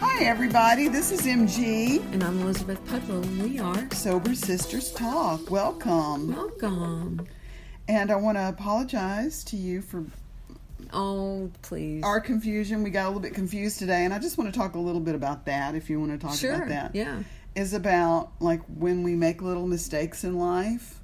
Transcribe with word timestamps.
Hi, 0.00 0.24
everybody. 0.24 0.88
This 0.88 1.10
is 1.10 1.22
MG. 1.22 2.00
And 2.12 2.22
I'm 2.22 2.40
Elizabeth 2.40 2.82
Pudwell, 2.86 3.22
and 3.22 3.42
we 3.42 3.58
are 3.58 3.88
Sober 3.92 4.34
Sisters 4.34 4.92
Talk. 4.92 5.50
Welcome. 5.50 6.34
welcome. 6.34 7.26
And 7.88 8.10
I 8.10 8.16
want 8.16 8.36
to 8.38 8.48
apologize 8.48 9.42
to 9.44 9.56
you 9.56 9.82
for 9.82 10.04
Oh, 10.92 11.50
please. 11.62 12.02
our 12.04 12.20
confusion. 12.20 12.82
We 12.82 12.90
got 12.90 13.06
a 13.06 13.08
little 13.08 13.20
bit 13.20 13.34
confused 13.34 13.78
today, 13.78 14.04
and 14.04 14.14
I 14.14 14.18
just 14.18 14.38
want 14.38 14.52
to 14.52 14.58
talk 14.58 14.74
a 14.74 14.78
little 14.78 15.00
bit 15.00 15.14
about 15.14 15.46
that 15.46 15.74
if 15.74 15.90
you 15.90 15.98
want 16.00 16.12
to 16.12 16.18
talk 16.26 16.36
sure. 16.36 16.54
about 16.54 16.68
that. 16.68 16.94
Yeah. 16.94 17.22
Is 17.54 17.74
about 17.74 18.30
like 18.40 18.60
when 18.66 19.02
we 19.02 19.14
make 19.16 19.42
little 19.42 19.66
mistakes 19.66 20.22
in 20.22 20.38
life. 20.38 20.97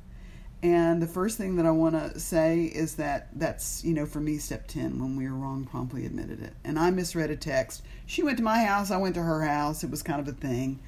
And 0.65 1.03
the 1.03 1.07
first 1.07 1.37
thing 1.37 1.57
that 1.57 1.67
I 1.67 1.71
want 1.71 1.95
to 1.95 2.19
say 2.19 2.65
is 2.65 2.95
that 2.95 3.29
that's, 3.39 3.85
you 3.85 3.93
know, 3.93 4.07
for 4.07 4.19
me, 4.19 4.39
step 4.39 4.67
10, 4.67 4.99
when 4.99 5.15
we 5.15 5.29
were 5.29 5.35
wrong, 5.35 5.67
promptly 5.67 6.07
admitted 6.07 6.43
it. 6.43 6.55
And 6.65 6.79
I 6.79 6.91
misread 6.91 7.31
a 7.31 7.37
text. 7.37 7.83
She 8.07 8.23
went 8.23 8.39
to 8.39 8.43
my 8.43 8.65
house, 8.65 8.91
I 8.91 8.97
went 8.97 9.15
to 9.17 9.23
her 9.23 9.43
house. 9.43 9.85
It 9.85 9.91
was 9.91 10.03
kind 10.03 10.21
of 10.21 10.27
a 10.27 10.33
thing. 10.33 10.81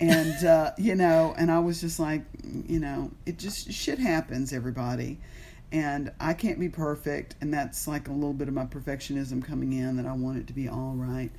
And, 0.00 0.44
uh, 0.44 0.72
you 0.78 0.94
know, 0.94 1.34
and 1.38 1.50
I 1.50 1.60
was 1.60 1.80
just 1.80 1.98
like, 1.98 2.24
you 2.44 2.78
know, 2.78 3.10
it 3.24 3.38
just, 3.38 3.72
shit 3.72 3.98
happens, 3.98 4.52
everybody. 4.52 5.18
And 5.72 6.12
I 6.20 6.34
can't 6.34 6.60
be 6.60 6.68
perfect. 6.68 7.34
And 7.40 7.54
that's 7.54 7.88
like 7.88 8.08
a 8.08 8.12
little 8.12 8.34
bit 8.34 8.48
of 8.48 8.54
my 8.54 8.66
perfectionism 8.66 9.42
coming 9.42 9.72
in 9.72 9.96
that 9.96 10.04
I 10.04 10.12
want 10.12 10.40
it 10.40 10.46
to 10.48 10.52
be 10.52 10.68
all 10.68 10.92
right. 10.94 11.30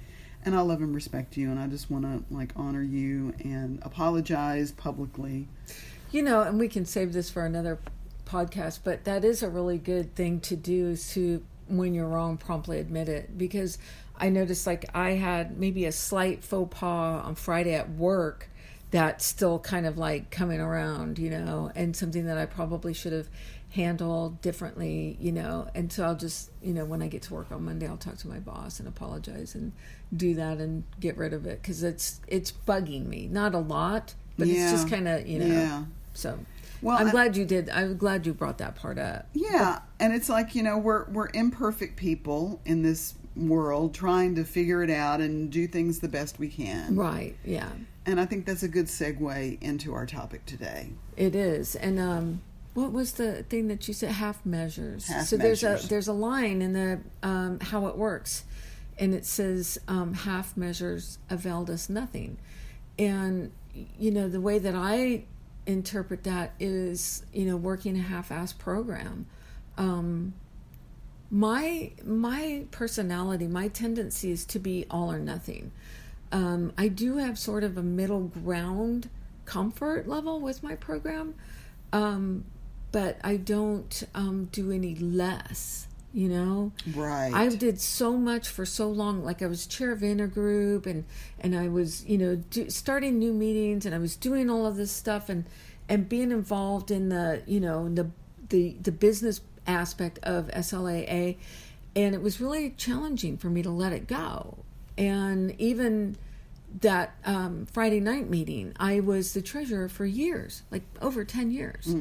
And 0.43 0.55
I 0.55 0.61
love 0.61 0.81
and 0.81 0.95
respect 0.95 1.37
you. 1.37 1.51
And 1.51 1.59
I 1.59 1.67
just 1.67 1.91
want 1.91 2.05
to, 2.05 2.33
like, 2.33 2.53
honor 2.55 2.81
you 2.81 3.35
and 3.43 3.77
apologize 3.83 4.71
publicly. 4.71 5.47
You 6.13 6.21
know, 6.21 6.41
and 6.43 6.59
we 6.59 6.67
can 6.67 6.85
save 6.85 7.11
this 7.11 7.31
for 7.31 7.43
another 7.43 7.79
podcast, 8.27 8.81
but 8.83 9.03
that 9.05 9.25
is 9.25 9.41
a 9.41 9.49
really 9.49 9.79
good 9.79 10.13
thing 10.13 10.39
to 10.41 10.55
do 10.55 10.89
is 10.89 11.11
to, 11.13 11.43
when 11.67 11.95
you're 11.95 12.07
wrong, 12.07 12.37
promptly 12.37 12.79
admit 12.79 13.09
it. 13.09 13.35
Because 13.35 13.79
I 14.15 14.29
noticed, 14.29 14.67
like, 14.67 14.85
I 14.93 15.13
had 15.13 15.57
maybe 15.57 15.85
a 15.85 15.91
slight 15.91 16.43
faux 16.43 16.77
pas 16.79 17.25
on 17.25 17.33
Friday 17.33 17.73
at 17.73 17.89
work 17.89 18.47
that's 18.91 19.25
still 19.25 19.57
kind 19.57 19.87
of 19.87 19.97
like 19.97 20.29
coming 20.29 20.59
around, 20.59 21.17
you 21.17 21.31
know, 21.31 21.71
and 21.73 21.95
something 21.95 22.27
that 22.27 22.37
I 22.37 22.45
probably 22.45 22.93
should 22.93 23.11
have 23.13 23.27
handled 23.71 24.39
differently, 24.39 25.17
you 25.19 25.31
know. 25.31 25.67
And 25.73 25.91
so 25.91 26.03
I'll 26.03 26.15
just, 26.15 26.51
you 26.61 26.75
know, 26.75 26.85
when 26.85 27.01
I 27.01 27.07
get 27.07 27.23
to 27.23 27.33
work 27.33 27.51
on 27.51 27.65
Monday, 27.65 27.87
I'll 27.87 27.97
talk 27.97 28.17
to 28.17 28.27
my 28.27 28.37
boss 28.37 28.79
and 28.79 28.87
apologize 28.87 29.55
and 29.55 29.71
do 30.15 30.35
that 30.35 30.59
and 30.59 30.83
get 30.99 31.17
rid 31.17 31.33
of 31.33 31.47
it 31.47 31.59
because 31.63 31.81
it's 31.81 32.21
it's 32.27 32.51
bugging 32.51 33.07
me. 33.07 33.27
Not 33.31 33.55
a 33.55 33.59
lot, 33.59 34.13
but 34.37 34.47
Yeah. 34.47 34.61
it's 34.61 34.71
just 34.73 34.89
kind 34.91 35.07
of, 35.07 35.25
you 35.27 35.39
know. 35.39 35.47
Yeah. 35.47 35.83
So, 36.13 36.39
Well, 36.81 36.97
I'm 36.97 37.09
glad 37.09 37.35
you 37.37 37.45
did. 37.45 37.69
I'm 37.69 37.97
glad 37.97 38.25
you 38.25 38.33
brought 38.33 38.57
that 38.59 38.75
part 38.75 38.97
up. 38.97 39.27
Yeah, 39.33 39.79
and 39.99 40.13
it's 40.13 40.29
like 40.29 40.55
you 40.55 40.63
know 40.63 40.77
we're 40.77 41.05
we're 41.05 41.29
imperfect 41.33 41.95
people 41.97 42.61
in 42.65 42.83
this 42.83 43.15
world 43.35 43.95
trying 43.95 44.35
to 44.35 44.43
figure 44.43 44.83
it 44.83 44.89
out 44.91 45.19
and 45.19 45.51
do 45.51 45.67
things 45.67 45.99
the 45.99 46.07
best 46.07 46.37
we 46.37 46.47
can. 46.49 46.95
Right? 46.95 47.35
Yeah, 47.43 47.69
And 48.05 48.19
I 48.19 48.25
think 48.25 48.45
that's 48.45 48.61
a 48.63 48.67
good 48.67 48.85
segue 48.85 49.61
into 49.61 49.93
our 49.93 50.05
topic 50.05 50.45
today. 50.45 50.91
it 51.17 51.33
is. 51.33 51.75
And 51.75 51.99
um, 51.99 52.41
what 52.75 52.91
was 52.91 53.13
the 53.13 53.43
thing 53.43 53.67
that 53.69 53.87
you 53.87 53.93
said? 53.93 54.11
Half 54.11 54.45
measures. 54.45 55.07
Half 55.07 55.25
so 55.25 55.37
there's 55.37 55.63
a 55.63 55.79
there's 55.87 56.07
a 56.07 56.13
line 56.13 56.61
in 56.61 56.73
the 56.73 56.99
um, 57.23 57.59
how 57.59 57.87
it 57.87 57.97
works, 57.97 58.43
and 58.99 59.13
it 59.13 59.25
says 59.25 59.79
um, 59.87 60.13
half 60.13 60.55
measures 60.57 61.17
availed 61.29 61.69
us 61.69 61.89
nothing. 61.89 62.37
And 62.99 63.51
you 63.73 64.11
know 64.11 64.27
the 64.29 64.41
way 64.41 64.59
that 64.59 64.75
I 64.75 65.25
interpret 65.65 66.23
that 66.23 66.53
is 66.59 67.25
you 67.33 67.45
know 67.45 67.55
working 67.55 67.97
a 67.97 68.01
half-ass 68.01 68.53
program. 68.53 69.25
Um, 69.77 70.33
my 71.31 71.91
my 72.05 72.65
personality, 72.71 73.47
my 73.47 73.67
tendency 73.67 74.31
is 74.31 74.45
to 74.45 74.59
be 74.59 74.85
all 74.89 75.11
or 75.11 75.19
nothing. 75.19 75.71
Um, 76.31 76.73
I 76.77 76.87
do 76.87 77.17
have 77.17 77.37
sort 77.37 77.63
of 77.63 77.77
a 77.77 77.83
middle 77.83 78.21
ground 78.21 79.09
comfort 79.45 80.07
level 80.07 80.39
with 80.39 80.63
my 80.63 80.75
program, 80.75 81.35
um, 81.91 82.45
but 82.91 83.17
I 83.23 83.37
don't 83.37 84.03
um, 84.15 84.45
do 84.51 84.71
any 84.71 84.95
less. 84.95 85.87
You 86.13 86.29
know, 86.29 86.71
Right. 86.95 87.31
I 87.33 87.49
did 87.49 87.81
so 87.81 88.15
much 88.15 88.47
for 88.47 88.65
so 88.67 88.87
long. 88.87 89.23
Like 89.23 89.41
I 89.41 89.47
was 89.47 89.65
chair 89.65 89.91
of 89.91 90.01
intergroup, 90.01 90.85
and 90.85 91.05
and 91.39 91.55
I 91.55 91.67
was 91.69 92.05
you 92.05 92.17
know 92.19 92.35
do, 92.35 92.69
starting 92.69 93.17
new 93.17 93.33
meetings, 93.33 93.85
and 93.85 93.95
I 93.95 93.97
was 93.97 94.15
doing 94.15 94.49
all 94.49 94.67
of 94.67 94.75
this 94.75 94.91
stuff, 94.91 95.27
and 95.27 95.45
and 95.89 96.07
being 96.07 96.31
involved 96.31 96.91
in 96.91 97.09
the 97.09 97.41
you 97.47 97.59
know 97.59 97.89
the 97.89 98.11
the 98.49 98.75
the 98.81 98.91
business 98.91 99.41
aspect 99.65 100.19
of 100.21 100.49
SLAA, 100.49 101.37
and 101.95 102.13
it 102.13 102.21
was 102.21 102.39
really 102.39 102.71
challenging 102.71 103.37
for 103.37 103.49
me 103.49 103.63
to 103.63 103.71
let 103.71 103.91
it 103.91 104.05
go. 104.07 104.59
And 104.97 105.59
even 105.59 106.17
that 106.81 107.15
um, 107.25 107.65
Friday 107.71 107.99
night 107.99 108.29
meeting, 108.29 108.73
I 108.79 108.99
was 108.99 109.33
the 109.33 109.41
treasurer 109.41 109.89
for 109.89 110.05
years, 110.05 110.61
like 110.69 110.83
over 111.01 111.23
ten 111.23 111.49
years, 111.49 111.95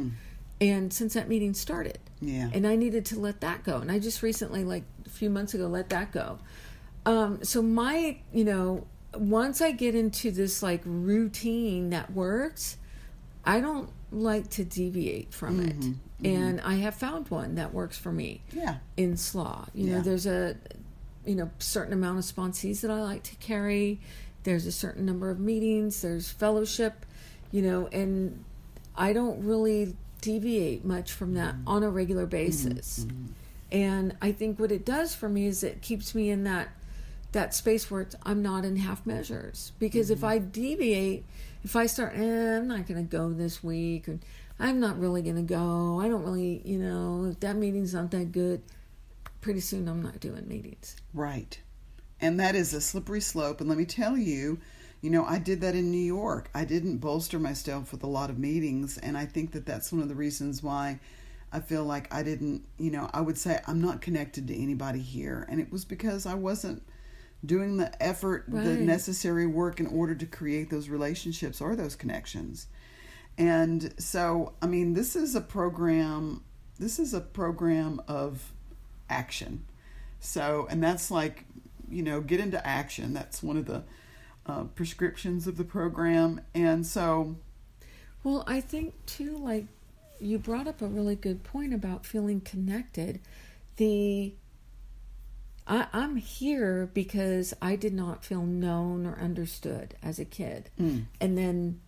and 0.60 0.92
since 0.92 1.14
that 1.14 1.28
meeting 1.28 1.54
started 1.54 1.98
Yeah. 2.20 2.50
and 2.52 2.66
I 2.66 2.76
needed 2.76 3.04
to 3.06 3.18
let 3.18 3.40
that 3.40 3.64
go. 3.64 3.78
And 3.78 3.90
I 3.90 3.98
just 3.98 4.22
recently, 4.22 4.64
like 4.64 4.84
a 5.06 5.10
few 5.10 5.28
months 5.30 5.54
ago, 5.54 5.66
let 5.66 5.88
that 5.90 6.12
go. 6.12 6.38
Um, 7.04 7.42
so 7.42 7.62
my, 7.62 8.18
you 8.32 8.44
know, 8.44 8.86
once 9.14 9.60
I 9.60 9.72
get 9.72 9.94
into 9.94 10.30
this 10.30 10.62
like 10.62 10.82
routine 10.84 11.90
that 11.90 12.12
works, 12.12 12.76
I 13.44 13.60
don't 13.60 13.90
like 14.12 14.48
to 14.50 14.64
deviate 14.64 15.34
from 15.34 15.58
Mm-hmm. 15.60 15.90
it. 15.90 15.96
And 16.24 16.60
I 16.60 16.74
have 16.76 16.94
found 16.94 17.28
one 17.30 17.56
that 17.56 17.74
works 17.74 17.98
for 17.98 18.12
me 18.12 18.42
yeah. 18.52 18.76
in 18.96 19.14
SLAA. 19.14 19.66
You 19.74 19.90
know, 19.90 20.00
there's 20.02 20.26
a 20.26 20.54
you 21.26 21.34
know 21.34 21.50
certain 21.58 21.92
amount 21.92 22.19
of 22.20 22.24
sponsees 22.24 22.80
that 22.82 22.92
I 22.92 23.00
like 23.02 23.24
to 23.24 23.34
carry. 23.36 24.00
There's 24.44 24.64
a 24.66 24.70
certain 24.72 25.04
number 25.04 25.30
of 25.30 25.40
meetings. 25.40 26.00
There's 26.02 26.30
fellowship, 26.30 27.04
you 27.50 27.62
know, 27.62 27.88
and 27.88 28.44
I 28.96 29.12
don't 29.12 29.44
really 29.44 29.96
deviate 30.22 30.84
much 30.87 31.12
from 31.12 31.34
that 31.34 31.55
Mm-hmm. 31.56 31.69
on 31.69 31.83
a 31.83 31.91
regular 31.91 32.25
basis. 32.25 33.06
And 33.71 34.16
I 34.22 34.33
think 34.33 34.59
what 34.59 34.72
it 34.72 34.87
does 34.87 35.15
for 35.15 35.28
me 35.28 35.47
is 35.47 35.62
it 35.62 35.83
keeps 35.83 36.15
me 36.15 36.31
in 36.31 36.44
that 36.44 36.69
that 37.33 37.55
space 37.55 37.91
where 37.91 38.03
it's, 38.03 38.15
I'm 38.25 38.43
not 38.43 38.65
in 38.65 38.77
half 38.77 39.06
measures. 39.06 39.72
Because 39.78 40.11
if 40.11 40.22
I 40.22 40.38
deviate, 40.38 41.25
if 41.65 41.75
I 41.77 41.87
start, 41.87 42.12
eh, 42.15 42.56
I'm 42.59 42.69
not 42.69 42.87
going 42.87 43.06
to 43.06 43.11
go 43.11 43.32
this 43.32 43.65
week, 43.65 44.06
or 44.06 44.19
I'm 44.61 44.81
not 44.81 45.00
really 45.00 45.22
going 45.22 45.37
to 45.37 45.43
go. 45.43 45.99
I 45.99 46.09
don't 46.09 46.22
really, 46.25 46.61
you 46.65 46.78
know, 46.78 47.31
if 47.31 47.41
that 47.41 47.56
meeting's 47.56 47.94
not 47.94 48.11
that 48.11 48.32
good, 48.32 48.61
pretty 49.41 49.61
soon 49.61 49.88
I'm 49.88 50.03
not 50.03 50.21
doing 50.21 50.47
meetings. 50.47 50.97
Right. 51.15 51.59
And 52.21 52.38
that 52.38 52.55
is 52.55 52.75
a 52.75 52.81
slippery 52.82 53.22
slope. 53.22 53.61
And 53.61 53.69
let 53.69 53.78
me 53.78 53.87
tell 53.87 54.16
you, 54.19 54.59
you 55.02 55.10
know, 55.10 55.24
I 55.26 55.38
did 55.38 55.60
that 55.60 55.74
in 55.74 55.90
New 55.90 55.98
York. 55.98 56.48
I 56.54 56.64
didn't 56.64 56.98
bolster 56.98 57.40
myself 57.40 57.90
with 57.90 58.04
a 58.04 58.08
lot 58.08 58.30
of 58.30 58.38
meetings. 58.38 58.96
And 58.98 59.18
I 59.18 59.26
think 59.26 59.50
that 59.52 59.66
that's 59.66 59.92
one 59.92 60.00
of 60.00 60.08
the 60.08 60.14
reasons 60.14 60.62
why 60.62 61.00
I 61.52 61.58
feel 61.58 61.84
like 61.84 62.12
I 62.14 62.22
didn't, 62.22 62.64
you 62.78 62.92
know, 62.92 63.10
I 63.12 63.20
would 63.20 63.36
say 63.36 63.60
I'm 63.66 63.82
not 63.82 64.00
connected 64.00 64.46
to 64.46 64.56
anybody 64.56 65.00
here. 65.00 65.44
And 65.50 65.60
it 65.60 65.72
was 65.72 65.84
because 65.84 66.24
I 66.24 66.34
wasn't 66.34 66.84
doing 67.44 67.76
the 67.76 68.00
effort, 68.00 68.44
the 68.46 68.76
necessary 68.76 69.46
work 69.46 69.80
in 69.80 69.88
order 69.88 70.14
to 70.14 70.24
create 70.24 70.70
those 70.70 70.88
relationships 70.88 71.60
or 71.60 71.74
those 71.74 71.96
connections. 71.96 72.69
And 73.36 73.92
so, 73.98 74.52
I 74.62 74.69
mean, 74.69 74.94
this 74.94 75.16
is 75.16 75.34
a 75.34 75.40
program, 75.40 76.44
this 76.78 77.00
is 77.00 77.12
a 77.12 77.20
program 77.20 78.00
of 78.06 78.52
action. 79.10 79.64
So, 80.20 80.69
and 80.70 80.80
that's 80.80 81.10
like, 81.10 81.44
you 81.90 82.04
know, 82.04 82.20
get 82.20 82.38
into 82.38 82.64
action. 82.64 83.12
That's 83.12 83.42
one 83.42 83.56
of 83.56 83.66
the 83.66 83.82
uh, 84.47 84.64
prescriptions 84.64 85.47
of 85.47 85.56
the 85.56 85.64
program. 85.64 86.41
And 86.54 86.86
so, 86.86 87.36
Well, 88.25 88.44
I 88.47 88.60
think 88.60 88.94
too, 89.06 89.36
like 89.36 89.66
you 90.20 90.38
brought 90.38 90.66
up 90.69 90.80
a 90.82 90.86
really 90.86 91.16
good 91.16 91.42
point 91.42 91.75
about 91.75 92.06
feeling 92.06 92.41
connected. 92.41 93.20
The 93.76 94.34
I, 95.66 95.86
I'm 95.92 96.16
here 96.16 96.91
because 96.92 97.54
I 97.62 97.76
did 97.76 97.94
not 97.94 98.25
feel 98.25 98.42
known 98.42 99.06
or 99.06 99.19
understood 99.19 99.94
as 100.02 100.19
a 100.19 100.25
kid, 100.25 100.70
Mm. 100.81 101.05
and 101.20 101.38
then 101.38 101.81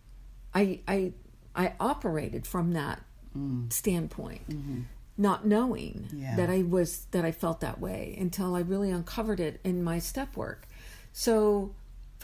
I 0.55 0.81
I 0.87 1.13
I 1.57 1.73
operated 1.81 2.47
from 2.47 2.73
that 2.73 3.03
mm, 3.37 3.73
standpoint, 3.73 4.49
mhm. 4.49 4.85
not 5.17 5.45
knowing 5.47 6.09
Yeah. 6.13 6.37
that 6.37 6.51
I 6.51 6.63
was 6.63 7.07
that 7.11 7.25
I 7.25 7.33
felt 7.33 7.61
that 7.61 7.81
way 7.81 8.17
until 8.19 8.55
I 8.55 8.61
really 8.61 8.91
uncovered 8.93 9.41
it 9.41 9.61
in 9.65 9.83
my 9.83 9.99
step 9.99 10.37
work. 10.37 10.69
So 11.13 11.75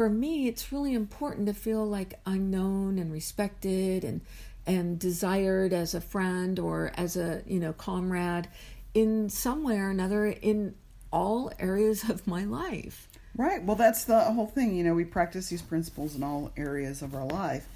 for 0.00 0.08
me, 0.08 0.48
it's 0.48 0.72
really 0.72 0.94
important 0.94 1.46
to 1.46 1.52
feel 1.52 1.84
like 1.84 2.18
I'm 2.24 2.50
known 2.50 2.98
and 2.98 3.12
respected 3.12 4.02
and 4.02 4.22
and 4.66 4.98
desired 4.98 5.74
as 5.74 5.94
a 5.94 6.00
friend 6.00 6.58
or 6.58 6.90
as 6.94 7.18
a 7.18 7.42
you 7.46 7.60
know 7.60 7.74
comrade 7.74 8.48
in 8.94 9.28
some 9.28 9.62
way 9.62 9.76
or 9.76 9.90
another 9.90 10.24
in 10.24 10.74
all 11.12 11.52
areas 11.58 12.02
of 12.08 12.26
my 12.26 12.44
life. 12.44 13.10
Right. 13.36 13.62
Well, 13.62 13.76
that's 13.76 14.04
the 14.04 14.18
whole 14.20 14.46
thing. 14.46 14.74
You 14.74 14.84
know, 14.84 14.94
we 14.94 15.04
practice 15.04 15.50
these 15.50 15.60
principles 15.60 16.16
in 16.16 16.22
all 16.22 16.50
areas 16.56 17.02
of 17.02 17.14
our 17.14 17.26
life. 17.26 17.68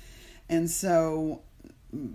And 0.48 0.70
so 0.70 1.42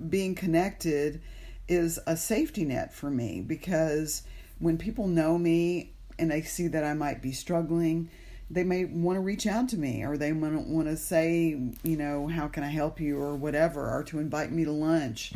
being 0.09 0.33
connected 0.33 1.21
is 1.67 1.99
a 2.07 2.17
safety 2.17 2.65
net 2.65 2.95
for 2.95 3.11
me 3.11 3.41
because 3.41 4.23
when 4.57 4.79
people 4.79 5.05
know 5.05 5.37
me 5.37 5.93
and 6.17 6.31
they 6.31 6.41
see 6.41 6.65
that 6.69 6.83
I 6.83 6.95
might 6.95 7.21
be 7.21 7.31
struggling, 7.31 8.09
they 8.49 8.63
may 8.63 8.85
want 8.85 9.15
to 9.15 9.21
reach 9.21 9.45
out 9.45 9.69
to 9.69 9.77
me 9.77 10.03
or 10.03 10.17
they 10.17 10.33
want 10.33 10.53
to 10.53 10.59
want 10.71 10.87
to 10.87 10.97
say, 10.97 11.59
you 11.83 11.97
know, 11.97 12.27
how 12.27 12.47
can 12.47 12.63
I 12.63 12.69
help 12.69 12.99
you 12.99 13.19
or 13.19 13.35
whatever, 13.35 13.89
or 13.89 14.03
to 14.05 14.19
invite 14.19 14.51
me 14.51 14.65
to 14.65 14.71
lunch 14.71 15.33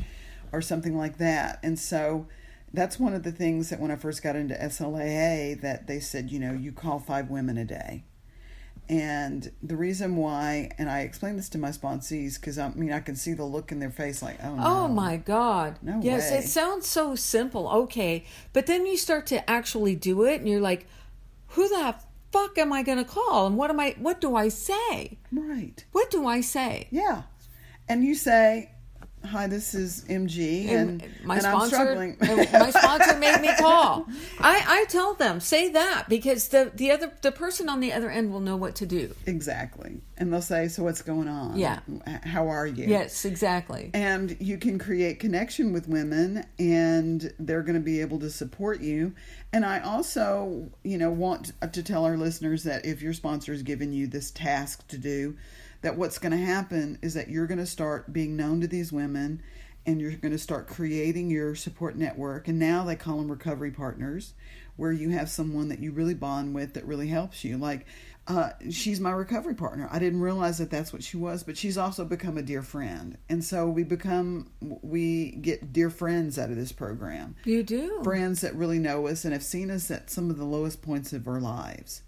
or 0.52 0.62
something 0.62 0.98
like 0.98 1.18
that. 1.18 1.60
And 1.64 1.78
so 1.78 2.28
that's 2.74 3.00
one 3.00 3.14
of 3.14 3.24
the 3.24 3.32
things 3.32 3.70
that 3.70 3.80
when 3.80 3.92
I 3.92 3.96
first 3.96 4.24
got 4.24 4.36
into 4.36 4.56
SLAA 4.56 5.62
that 5.62 5.88
they 5.88 6.00
said, 6.00 6.32
you 6.32 6.40
know, 6.40 6.54
you 6.54 6.72
call 6.72 7.00
five 7.00 7.30
women 7.30 7.58
a 7.58 7.66
day. 7.66 8.04
And 8.90 9.52
the 9.62 9.78
reason 9.78 10.18
why, 10.18 10.72
and 10.78 10.90
I 10.90 11.02
explained 11.02 11.40
this 11.40 11.50
to 11.50 11.58
my 11.58 11.70
sponsees 11.70 12.40
because 12.40 12.60
I 12.60 12.70
mean, 12.70 12.92
I 12.92 13.00
can 13.00 13.16
see 13.16 13.34
the 13.34 13.46
look 13.46 13.72
in 13.72 13.80
their 13.80 13.92
face 13.92 14.22
like, 14.22 14.38
oh, 14.44 14.50
oh 14.50 14.56
no. 14.56 14.64
Oh 14.66 14.88
my 14.88 15.18
God. 15.18 15.80
No 15.82 16.02
yes, 16.02 16.32
way. 16.32 16.40
it 16.40 16.48
sounds 16.48 16.88
so 16.88 17.16
simple. 17.16 17.70
Okay. 17.70 18.26
But 18.52 18.66
then 18.66 18.86
you 18.86 18.98
start 18.98 19.26
to 19.28 19.50
actually 19.50 19.96
do 19.96 20.24
it 20.24 20.42
and 20.42 20.50
you're 20.50 20.60
like, 20.60 20.86
who 21.50 21.70
the 21.70 21.96
fuck 22.34 22.58
am 22.58 22.74
I 22.74 22.84
going 22.84 22.98
to 22.98 23.06
call? 23.06 23.48
And 23.48 23.56
what 23.56 23.70
am 23.70 23.80
I, 23.80 23.96
what 24.00 24.20
do 24.20 24.36
I 24.36 24.50
say? 24.50 25.20
Right. 25.32 25.86
What 25.92 26.10
do 26.10 26.28
I 26.28 26.42
say? 26.42 26.88
Yeah. 26.92 27.24
And 27.88 28.04
you 28.04 28.16
say, 28.16 28.72
hi, 29.26 29.48
this 29.48 29.74
is 29.74 30.06
MG, 30.10 30.70
and, 30.70 31.04
my 31.24 31.38
and 31.38 31.46
I'm 31.46 31.56
sponsor, 31.68 31.76
struggling. 31.76 32.18
my 32.22 32.70
sponsor 32.70 33.18
made 33.18 33.42
me 33.42 33.50
call. 33.60 34.08
I, 34.40 34.64
I 34.68 34.86
tell 34.90 35.14
them 35.14 35.40
say 35.40 35.70
that 35.70 36.06
because 36.10 36.50
the 36.50 36.72
the 36.74 36.92
other 36.92 37.12
the 37.22 37.32
person 37.32 37.70
on 37.70 37.80
the 37.80 37.94
other 37.94 38.10
end 38.10 38.32
will 38.32 38.40
know 38.40 38.58
what 38.58 38.76
to 38.76 38.86
do. 38.86 39.16
exactly. 39.26 40.02
And 40.16 40.32
they'll 40.32 40.42
say, 40.42 40.68
so 40.68 40.84
what's 40.84 41.02
going 41.02 41.28
on? 41.28 41.58
Yeah. 41.58 41.80
How 42.24 42.48
are 42.48 42.68
you? 42.68 42.86
Yes, 42.86 43.26
exactly. 43.26 43.92
and 43.94 44.38
you 44.40 44.58
can 44.58 44.78
create 44.80 45.20
connection 45.20 45.74
with 45.74 45.88
women 45.88 46.46
and 46.60 47.34
they're 47.40 47.62
going 47.62 47.76
to 47.76 47.82
be 47.82 48.02
able 48.02 48.20
to 48.20 48.30
support 48.30 48.82
you 48.82 49.14
and 49.52 49.66
i 49.66 49.80
also 49.80 50.70
you 50.84 50.98
know 50.98 51.12
want 51.12 51.52
to 51.74 51.84
tell 51.84 52.06
our 52.06 52.18
listeners 52.18 52.64
that 52.64 52.86
if 52.86 53.02
your 53.02 53.14
sponsor 53.14 53.54
is 53.54 53.64
giving 53.64 53.92
you 53.92 54.08
this 54.08 54.32
task 54.32 54.88
to 54.88 54.98
do 54.98 55.36
that 55.84 55.98
what's 55.98 56.18
going 56.18 56.32
to 56.32 56.38
happen 56.44 56.98
is 57.02 57.14
that 57.14 57.30
you're 57.30 57.46
going 57.46 57.60
to 57.60 57.66
start 57.66 58.12
being 58.12 58.36
known 58.36 58.62
to 58.62 58.68
these 58.68 58.92
women 58.92 59.44
and 59.86 60.00
you're 60.00 60.12
going 60.14 60.32
to 60.32 60.38
start 60.40 60.68
creating 60.68 61.30
your 61.30 61.56
support 61.56 61.98
network. 61.98 62.48
And 62.48 62.58
now 62.58 62.86
they 62.86 62.96
call 62.96 63.18
them 63.18 63.30
recovery 63.30 63.72
partners 63.72 64.34
where 64.78 64.94
you 64.94 65.10
have 65.10 65.30
someone 65.30 65.68
that 65.68 65.80
you 65.80 65.92
really 65.92 66.14
bond 66.14 66.56
with 66.56 66.74
that 66.74 66.86
really 66.86 67.08
helps 67.08 67.44
you. 67.44 67.58
Like 67.58 67.86
uh, 68.28 68.52
she's 68.72 69.02
my 69.02 69.12
recovery 69.12 69.56
partner. 69.56 69.90
I 69.92 70.00
didn't 70.00 70.22
realize 70.22 70.58
that 70.60 70.72
that's 70.72 70.94
what 70.94 71.04
she 71.04 71.18
was 71.18 71.44
but 71.44 71.58
she's 71.58 71.78
also 71.78 72.06
become 72.06 72.38
a 72.38 72.42
dear 72.42 72.62
friend. 72.62 73.18
And 73.28 73.44
so 73.44 73.68
we 73.68 73.84
become 73.84 74.52
we 74.62 75.32
get 75.32 75.74
dear 75.74 75.90
friends 75.90 76.40
out 76.40 76.50
of 76.50 76.56
this 76.56 76.72
program. 76.72 77.36
You 77.44 77.62
do. 77.62 78.02
friends 78.06 78.40
that 78.40 78.56
really 78.56 78.80
know 78.80 79.08
us 79.08 79.26
and 79.26 79.34
have 79.34 79.44
seen 79.44 79.70
us 79.70 79.92
at 79.92 80.10
some 80.10 80.30
of 80.30 80.38
the 80.38 80.46
lowest 80.46 80.82
points 80.82 81.12
of 81.12 81.28
our 81.28 81.42
lives 81.42 82.04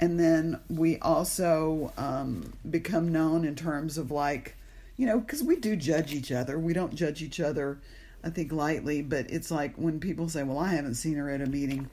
and 0.00 0.18
then 0.18 0.60
we 0.68 0.98
also 0.98 1.92
um, 1.96 2.52
become 2.68 3.12
known 3.12 3.44
in 3.44 3.54
terms 3.54 3.98
of 3.98 4.10
like 4.10 4.56
you 4.96 5.06
know 5.06 5.20
because 5.20 5.42
we 5.42 5.56
do 5.56 5.76
judge 5.76 6.12
each 6.12 6.32
other. 6.32 6.58
We 6.58 6.72
don't 6.72 6.94
judge 6.94 7.22
each 7.22 7.40
other 7.40 7.78
i 8.24 8.30
think 8.30 8.50
lightly 8.50 9.02
but 9.02 9.30
it's 9.30 9.50
like 9.50 9.74
when 9.76 10.00
people 10.00 10.28
say 10.28 10.42
well 10.42 10.58
i 10.58 10.68
haven't 10.68 10.94
seen 10.94 11.14
her 11.14 11.28
at 11.28 11.42
a 11.42 11.46
meeting 11.46 11.88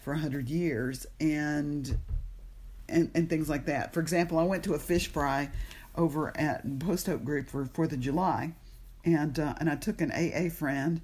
for 0.00 0.12
a 0.12 0.18
hundred 0.18 0.48
years 0.48 1.06
and 1.20 1.98
and, 2.88 3.10
and 3.16 3.28
things 3.28 3.48
like 3.48 3.66
that. 3.66 3.92
For 3.92 3.98
example 4.00 4.38
i 4.38 4.44
went 4.44 4.62
to 4.64 4.74
a 4.74 4.78
fish 4.78 5.08
fry 5.08 5.50
over 5.96 6.36
at 6.36 6.78
post 6.78 7.06
hope 7.06 7.24
group 7.24 7.48
for 7.48 7.64
fourth 7.66 7.92
of 7.92 7.98
july 7.98 8.52
and 9.04 9.38
uh, 9.38 9.54
and 9.58 9.68
i 9.68 9.74
took 9.74 10.00
an 10.00 10.12
aa 10.12 10.48
friend 10.48 11.00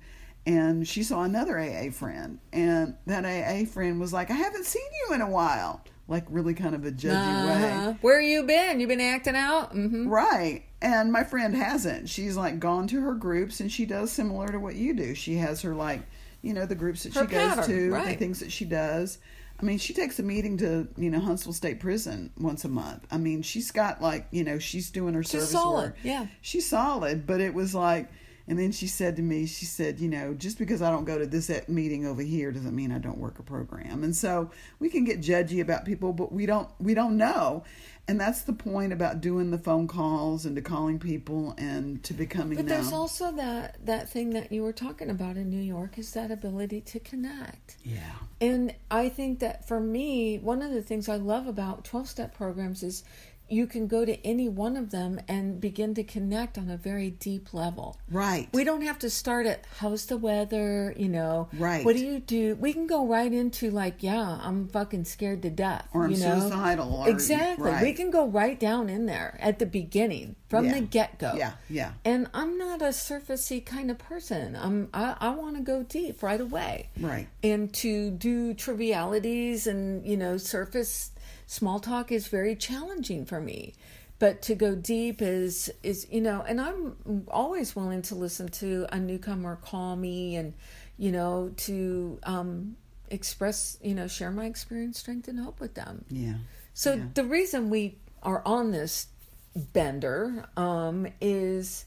and 0.46 0.87
she 0.87 1.02
saw 1.02 1.22
another 1.22 1.58
aa 1.58 1.90
friend 1.90 2.38
and 2.52 2.94
that 3.06 3.25
aa 3.25 3.64
friend 3.64 3.98
was 3.98 4.12
like 4.12 4.31
i 4.31 4.34
haven't 4.34 4.66
seen 4.66 4.82
you 5.08 5.14
in 5.14 5.20
a 5.20 5.28
while 5.28 5.82
like 6.08 6.25
really 6.28 6.54
kind 6.54 6.75
of 6.75 6.84
a 6.84 6.90
judgy 6.93 7.14
Uh-huh. 7.14 7.90
way 7.90 7.96
Where 8.00 8.20
you 8.20 8.43
been? 8.44 8.81
You 8.81 8.87
been 8.87 9.00
acting 9.00 9.37
out? 9.37 9.72
hmm 9.72 10.08
Right. 10.08 10.64
And 10.81 11.12
my 11.12 11.22
friend 11.25 11.54
hasn't. 11.54 12.08
She's 12.08 12.37
like 12.37 12.58
gone 12.58 12.87
to 12.88 13.00
her 13.02 13.14
groups 13.14 13.60
and 13.60 13.70
she 13.70 13.87
does 13.87 14.10
similar 14.12 14.49
to 14.49 14.58
what 14.58 14.75
you 14.75 14.94
do. 14.94 15.14
She 15.14 15.37
has 15.37 15.62
her 15.62 15.75
like, 15.75 16.00
you 16.43 16.52
know, 16.54 16.66
the 16.66 16.75
groups 16.75 17.04
that 17.04 17.14
Her 17.14 17.20
she 17.22 17.26
goes 17.28 17.54
pattern, 17.54 17.64
to, 17.66 17.90
the 17.90 18.14
things 18.19 18.40
that 18.40 18.50
she 18.50 18.64
does. 18.64 19.19
I 19.60 19.64
mean, 19.64 19.78
she 19.78 19.94
takes 19.94 20.19
a 20.19 20.25
meeting 20.25 20.58
to, 20.58 20.88
you 20.96 21.08
know, 21.08 21.20
Huntsville 21.20 21.52
State 21.52 21.78
Prison 21.78 22.32
once 22.37 22.64
a 22.64 22.69
month. 22.69 23.06
I 23.12 23.19
mean, 23.19 23.43
she's 23.43 23.70
got 23.70 24.02
like, 24.02 24.26
you 24.32 24.43
know, 24.43 24.58
she's 24.58 24.90
doing 24.90 25.14
her 25.14 25.22
service 25.22 25.52
solid, 25.52 25.90
work. 25.90 25.96
yeah. 26.02 26.26
She's 26.40 26.69
solid, 26.69 27.28
but 27.28 27.40
it 27.40 27.55
was 27.55 27.72
like 27.76 28.08
and 28.49 28.59
then 28.59 28.73
she 28.73 28.87
said 28.87 29.17
to 29.17 29.23
me, 29.23 29.47
she 29.47 29.65
said, 29.65 30.00
you 30.00 30.09
know, 30.09 30.35
just 30.35 30.59
because 30.59 30.83
I 30.83 30.91
don't 30.91 31.05
go 31.05 31.19
to 31.19 31.27
this 31.27 31.50
meeting 31.69 32.06
over 32.06 32.23
here 32.23 32.50
doesn't 32.50 32.75
mean 32.75 32.91
I 32.93 32.99
don't 32.99 33.19
work 33.19 33.39
a 33.39 33.43
program. 33.43 34.03
And 34.05 34.17
so 34.17 34.50
we 34.79 34.89
can 34.89 35.05
get 35.05 35.21
judgy 35.21 35.61
about 35.61 35.85
people, 35.85 36.12
but 36.12 36.33
we 36.33 36.47
don't 36.47 36.69
we 36.81 36.94
don't 36.94 37.17
know. 37.17 37.65
And 38.09 38.21
that's 38.21 38.43
the 38.43 38.53
point 38.53 38.93
about 38.93 39.21
doing 39.21 39.53
the 39.53 39.59
phone 39.59 39.87
calls 39.87 40.44
and 40.44 40.56
to 40.56 40.62
calling 40.62 40.99
people 40.99 41.55
and 41.56 42.03
to 42.03 42.12
becoming 42.12 42.56
But 42.56 42.67
known. 42.67 42.81
there's 42.81 42.93
also 42.93 43.31
that 43.33 43.87
that 43.87 44.09
thing 44.11 44.31
that 44.31 44.50
you 44.50 44.62
were 44.65 44.73
talking 44.73 45.09
about 45.09 45.37
in 45.37 45.49
New 45.49 45.62
York 45.62 45.99
is 45.99 46.12
that 46.15 46.33
ability 46.33 46.81
to 46.81 46.99
connect. 46.99 47.77
yeah. 47.85 48.00
And 48.41 48.75
I 48.91 49.09
think 49.09 49.39
that 49.39 49.69
for 49.69 49.79
me, 49.79 50.39
one 50.39 50.62
of 50.62 50.73
the 50.73 50.83
things 50.83 51.09
I 51.09 51.15
love 51.15 51.47
about 51.47 51.85
12 51.85 52.09
step 52.09 52.35
programs 52.35 52.83
is 52.83 53.05
you 53.52 53.66
can 53.66 53.87
go 53.87 54.04
to 54.04 54.16
any 54.26 54.49
one 54.49 54.76
of 54.76 54.90
them 54.90 55.20
and 55.28 55.60
begin 55.60 55.94
to 55.94 56.02
connect 56.02 56.56
on 56.56 56.70
a 56.70 56.76
very 56.76 57.10
deep 57.10 57.52
level. 57.52 57.99
Right. 58.10 58.49
We 58.52 58.64
don't 58.64 58.82
have 58.82 58.99
to 59.00 59.10
start 59.10 59.46
at 59.46 59.64
how's 59.78 60.06
the 60.06 60.16
weather, 60.16 60.94
you 60.96 61.08
know, 61.08 61.49
Right. 61.58 61.84
what 61.84 61.94
do 61.96 62.04
you 62.04 62.19
do? 62.19 62.54
We 62.56 62.72
can 62.72 62.87
go 62.87 63.06
right 63.06 63.32
into 63.32 63.70
like, 63.70 64.02
yeah, 64.02 64.38
I'm 64.43 64.69
fucking 64.69 65.04
scared 65.04 65.43
to 65.43 65.50
death. 65.50 65.87
Or 65.93 66.04
I'm 66.04 66.12
you 66.12 66.19
know? 66.19 66.40
suicidal, 66.40 66.94
or- 66.94 67.08
exactly. 67.08 67.70
right. 67.70 67.82
We 67.82 67.93
can 67.93 68.10
go 68.10 68.26
right 68.26 68.58
down 68.58 68.88
in 68.88 69.06
there 69.06 69.37
at 69.40 69.58
the 69.58 69.66
beginning 69.66 70.37
from 70.48 70.66
Yeah. 70.66 70.75
the 70.75 70.81
get 70.81 71.19
go. 71.19 71.32
Yeah, 71.37 71.52
yeah. 71.70 71.93
And 72.05 72.28
I'm 72.34 72.58
not 72.58 72.82
a 72.82 72.87
surfacey 72.87 73.64
kind 73.64 73.90
of 73.90 73.98
person. 73.98 74.56
I'm 74.56 74.88
I, 74.94 75.16
I 75.20 75.31
want 75.31 75.56
to 75.56 75.62
go 75.62 75.82
deep 75.82 76.22
right 76.22 76.40
away. 76.40 76.88
Right. 76.98 77.28
And 77.43 77.72
to 77.75 78.10
do 78.10 78.55
trivialities 78.55 79.66
and 79.66 80.05
you 80.06 80.16
know 80.16 80.37
surface 80.37 81.10
small 81.52 81.78
talk 81.78 82.10
is 82.10 82.28
very 82.28 82.56
challenging 82.56 83.26
for 83.26 83.38
me. 83.38 83.75
But 84.19 84.40
to 84.43 84.54
go 84.54 84.75
deep 84.75 85.20
is 85.20 85.70
is 85.82 86.06
you 86.10 86.20
know, 86.20 86.43
and 86.46 86.60
I'm 86.60 87.26
always 87.28 87.76
willing 87.76 88.02
to 88.02 88.14
listen 88.14 88.49
to 88.62 88.87
a 88.90 88.99
newcomer 88.99 89.56
call 89.56 89.96
me 89.96 90.37
and 90.37 90.54
you 90.96 91.12
know 91.12 91.52
to 91.69 92.19
um, 92.22 92.76
express 93.10 93.76
you 93.82 93.94
know 93.94 94.06
share 94.06 94.31
my 94.31 94.46
experience, 94.46 94.99
strength, 94.99 95.28
and 95.28 95.38
hope 95.40 95.60
with 95.60 95.75
them. 95.75 96.04
Yeah. 96.08 96.34
So 96.72 96.94
Yeah. 96.94 97.04
the 97.14 97.25
reason 97.25 97.69
we 97.69 97.98
are 98.22 98.43
on 98.46 98.70
this 98.70 99.08
bender 99.55 100.48
um, 100.56 101.08
is 101.20 101.84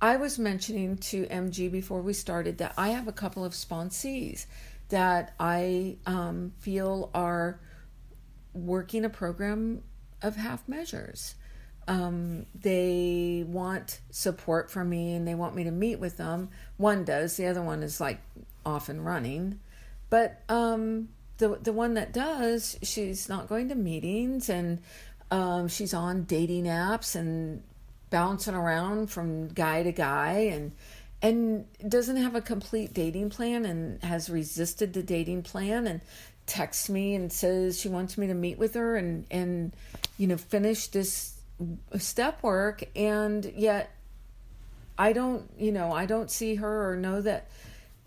I 0.00 0.16
was 0.16 0.38
mentioning 0.38 0.98
to 0.98 1.26
MG 1.26 1.70
before 1.70 2.02
we 2.02 2.12
started 2.12 2.58
that 2.58 2.74
I 2.76 2.88
have 2.88 3.06
a 3.06 3.12
couple 3.12 3.44
of 3.44 3.52
sponsees 3.52 4.46
that 4.88 5.34
I 5.38 5.96
um, 6.04 6.52
feel 6.58 7.10
are 7.14 7.60
working 8.54 9.04
a 9.04 9.10
program 9.10 9.82
of 10.22 10.36
half 10.36 10.66
measures. 10.68 11.34
Um, 11.88 12.46
they 12.54 13.44
want 13.46 14.00
support 14.10 14.70
from 14.70 14.88
me 14.88 15.14
and 15.14 15.26
they 15.26 15.34
want 15.34 15.56
me 15.56 15.64
to 15.64 15.70
meet 15.70 15.98
with 15.98 16.16
them. 16.16 16.50
One 16.76 17.04
does, 17.04 17.36
the 17.36 17.46
other 17.46 17.62
one 17.62 17.82
is 17.82 18.00
like 18.00 18.20
off 18.64 18.88
and 18.88 19.04
running. 19.04 19.58
But 20.10 20.42
um, 20.48 21.08
the 21.38 21.58
the 21.60 21.72
one 21.72 21.94
that 21.94 22.12
does, 22.12 22.78
she's 22.82 23.28
not 23.28 23.48
going 23.48 23.68
to 23.70 23.74
meetings 23.74 24.48
and 24.48 24.80
um, 25.30 25.68
she's 25.68 25.94
on 25.94 26.24
dating 26.24 26.64
apps 26.64 27.16
and 27.16 27.62
bouncing 28.10 28.54
around 28.54 29.10
from 29.10 29.48
guy 29.48 29.82
to 29.82 29.90
guy 29.90 30.32
and 30.52 30.72
and 31.22 31.64
doesn't 31.88 32.16
have 32.16 32.34
a 32.34 32.40
complete 32.40 32.92
dating 32.92 33.30
plan 33.30 33.64
and 33.64 34.02
has 34.02 34.28
resisted 34.28 34.92
the 34.92 35.02
dating 35.02 35.42
plan 35.42 35.86
and 35.86 36.00
texts 36.46 36.88
me 36.88 37.14
and 37.14 37.32
says 37.32 37.80
she 37.80 37.88
wants 37.88 38.18
me 38.18 38.26
to 38.26 38.34
meet 38.34 38.58
with 38.58 38.74
her 38.74 38.96
and 38.96 39.26
and 39.30 39.72
you 40.18 40.26
know 40.26 40.36
finish 40.36 40.88
this 40.88 41.38
step 41.98 42.42
work. 42.42 42.84
And 42.96 43.44
yet 43.56 43.90
I 44.98 45.12
don't 45.12 45.50
you 45.58 45.72
know 45.72 45.92
I 45.92 46.06
don't 46.06 46.30
see 46.30 46.56
her 46.56 46.90
or 46.90 46.96
know 46.96 47.20
that 47.20 47.48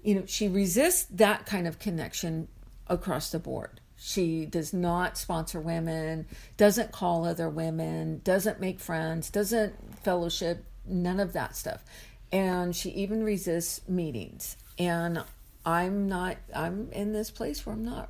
you 0.03 0.15
know 0.15 0.23
she 0.25 0.47
resists 0.47 1.05
that 1.11 1.45
kind 1.45 1.67
of 1.67 1.79
connection 1.79 2.47
across 2.87 3.31
the 3.31 3.39
board. 3.39 3.81
She 3.97 4.45
does 4.45 4.73
not 4.73 5.17
sponsor 5.17 5.59
women 5.59 6.27
doesn't 6.57 6.91
call 6.91 7.25
other 7.25 7.49
women 7.49 8.21
doesn't 8.23 8.59
make 8.59 8.79
friends 8.79 9.29
doesn't 9.29 9.73
fellowship 10.03 10.65
none 10.85 11.19
of 11.19 11.33
that 11.33 11.55
stuff. 11.55 11.83
And 12.31 12.75
she 12.75 12.89
even 12.89 13.23
resists 13.23 13.87
meetings. 13.87 14.57
And 14.77 15.23
i'm 15.65 16.07
not 16.07 16.37
i'm 16.53 16.91
in 16.91 17.11
this 17.11 17.31
place 17.31 17.65
where 17.65 17.73
i'm 17.73 17.83
not 17.83 18.09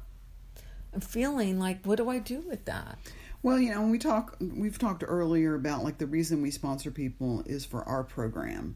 feeling 1.03 1.59
like 1.59 1.85
what 1.85 1.97
do 1.97 2.09
i 2.09 2.19
do 2.19 2.41
with 2.47 2.65
that 2.65 2.97
Well, 3.45 3.59
you 3.59 3.69
know, 3.69 3.81
when 3.81 3.91
we 3.91 3.99
talk, 3.99 4.37
we've 4.39 4.79
talked 4.79 5.03
earlier 5.05 5.53
about 5.53 5.83
like 5.83 5.99
the 5.99 6.07
reason 6.07 6.41
we 6.41 6.49
sponsor 6.49 6.89
people 6.89 7.43
is 7.45 7.63
for 7.63 7.83
our 7.83 8.03
program. 8.03 8.75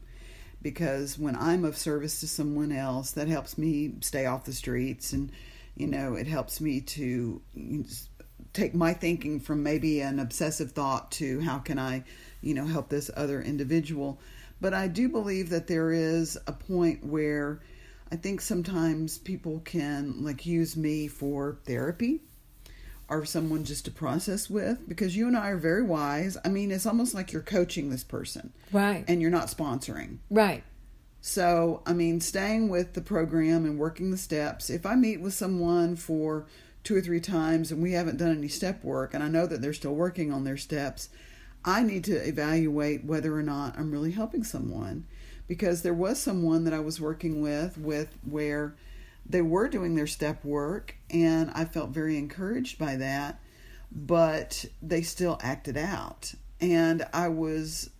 Because 0.62 1.18
when 1.18 1.34
I'm 1.34 1.64
of 1.64 1.76
service 1.76 2.20
to 2.20 2.28
someone 2.28 2.70
else, 2.70 3.10
that 3.12 3.26
helps 3.26 3.58
me 3.58 3.94
stay 4.00 4.26
off 4.26 4.44
the 4.44 4.52
streets 4.52 5.12
and, 5.12 5.32
you 5.74 5.88
know, 5.88 6.14
it 6.14 6.28
helps 6.28 6.60
me 6.60 6.82
to 6.82 7.42
take 8.52 8.72
my 8.72 8.92
thinking 8.94 9.40
from 9.40 9.64
maybe 9.64 10.02
an 10.02 10.20
obsessive 10.20 10.70
thought 10.70 11.10
to 11.12 11.40
how 11.40 11.58
can 11.58 11.80
I, 11.80 12.04
you 12.40 12.54
know, 12.54 12.66
help 12.66 12.90
this 12.90 13.10
other 13.16 13.42
individual. 13.42 14.20
But 14.60 14.72
I 14.72 14.86
do 14.86 15.08
believe 15.08 15.48
that 15.50 15.66
there 15.66 15.90
is 15.90 16.38
a 16.46 16.52
point 16.52 17.04
where 17.04 17.60
I 18.12 18.16
think 18.16 18.40
sometimes 18.40 19.18
people 19.18 19.60
can 19.60 20.24
like 20.24 20.44
use 20.44 20.76
me 20.76 21.06
for 21.06 21.58
therapy 21.64 22.20
or 23.08 23.24
someone 23.24 23.64
just 23.64 23.84
to 23.84 23.90
process 23.90 24.48
with 24.48 24.88
because 24.88 25.16
you 25.16 25.26
and 25.26 25.36
I 25.36 25.48
are 25.50 25.56
very 25.56 25.82
wise. 25.82 26.36
I 26.44 26.48
mean, 26.48 26.70
it's 26.70 26.86
almost 26.86 27.14
like 27.14 27.32
you're 27.32 27.42
coaching 27.42 27.90
this 27.90 28.04
person. 28.04 28.52
Right. 28.72 29.04
And 29.06 29.20
you're 29.20 29.30
not 29.30 29.46
sponsoring. 29.46 30.18
Right. 30.30 30.64
So, 31.20 31.82
I 31.84 31.92
mean, 31.92 32.20
staying 32.20 32.68
with 32.68 32.94
the 32.94 33.00
program 33.00 33.64
and 33.64 33.78
working 33.78 34.10
the 34.10 34.16
steps. 34.16 34.70
If 34.70 34.86
I 34.86 34.94
meet 34.94 35.20
with 35.20 35.34
someone 35.34 35.96
for 35.96 36.46
two 36.82 36.96
or 36.96 37.00
three 37.00 37.20
times 37.20 37.70
and 37.70 37.82
we 37.82 37.92
haven't 37.92 38.16
done 38.16 38.36
any 38.36 38.48
step 38.48 38.82
work 38.82 39.12
and 39.12 39.22
I 39.22 39.28
know 39.28 39.46
that 39.46 39.60
they're 39.60 39.72
still 39.72 39.94
working 39.94 40.32
on 40.32 40.44
their 40.44 40.56
steps, 40.56 41.10
I 41.64 41.82
need 41.82 42.04
to 42.04 42.16
evaluate 42.16 43.04
whether 43.04 43.36
or 43.36 43.42
not 43.42 43.78
I'm 43.78 43.90
really 43.90 44.12
helping 44.12 44.44
someone 44.44 45.06
because 45.50 45.82
there 45.82 45.92
was 45.92 46.20
someone 46.20 46.62
that 46.62 46.72
I 46.72 46.78
was 46.78 47.00
working 47.00 47.40
with 47.40 47.76
with 47.76 48.16
where 48.22 48.76
they 49.26 49.42
were 49.42 49.68
doing 49.68 49.96
their 49.96 50.06
step 50.06 50.44
work 50.44 50.94
and 51.10 51.50
I 51.52 51.64
felt 51.64 51.90
very 51.90 52.16
encouraged 52.16 52.78
by 52.78 52.94
that, 52.94 53.40
but 53.90 54.64
they 54.80 55.02
still 55.02 55.40
acted 55.42 55.76
out. 55.76 56.34
And 56.60 57.04
I 57.12 57.26
was 57.30 57.90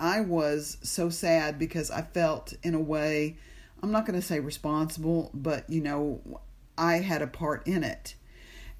I 0.00 0.22
was 0.22 0.78
so 0.82 1.10
sad 1.10 1.60
because 1.60 1.92
I 1.92 2.02
felt 2.02 2.54
in 2.64 2.74
a 2.74 2.80
way 2.80 3.36
I'm 3.80 3.92
not 3.92 4.04
going 4.04 4.20
to 4.20 4.26
say 4.26 4.40
responsible, 4.40 5.30
but 5.32 5.70
you 5.70 5.80
know, 5.80 6.40
I 6.76 6.94
had 6.94 7.22
a 7.22 7.28
part 7.28 7.68
in 7.68 7.84
it. 7.84 8.16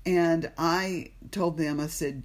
And 0.04 0.50
I 0.59 1.12
told 1.30 1.59
them, 1.59 1.78
I 1.78 1.87
said, 1.87 2.23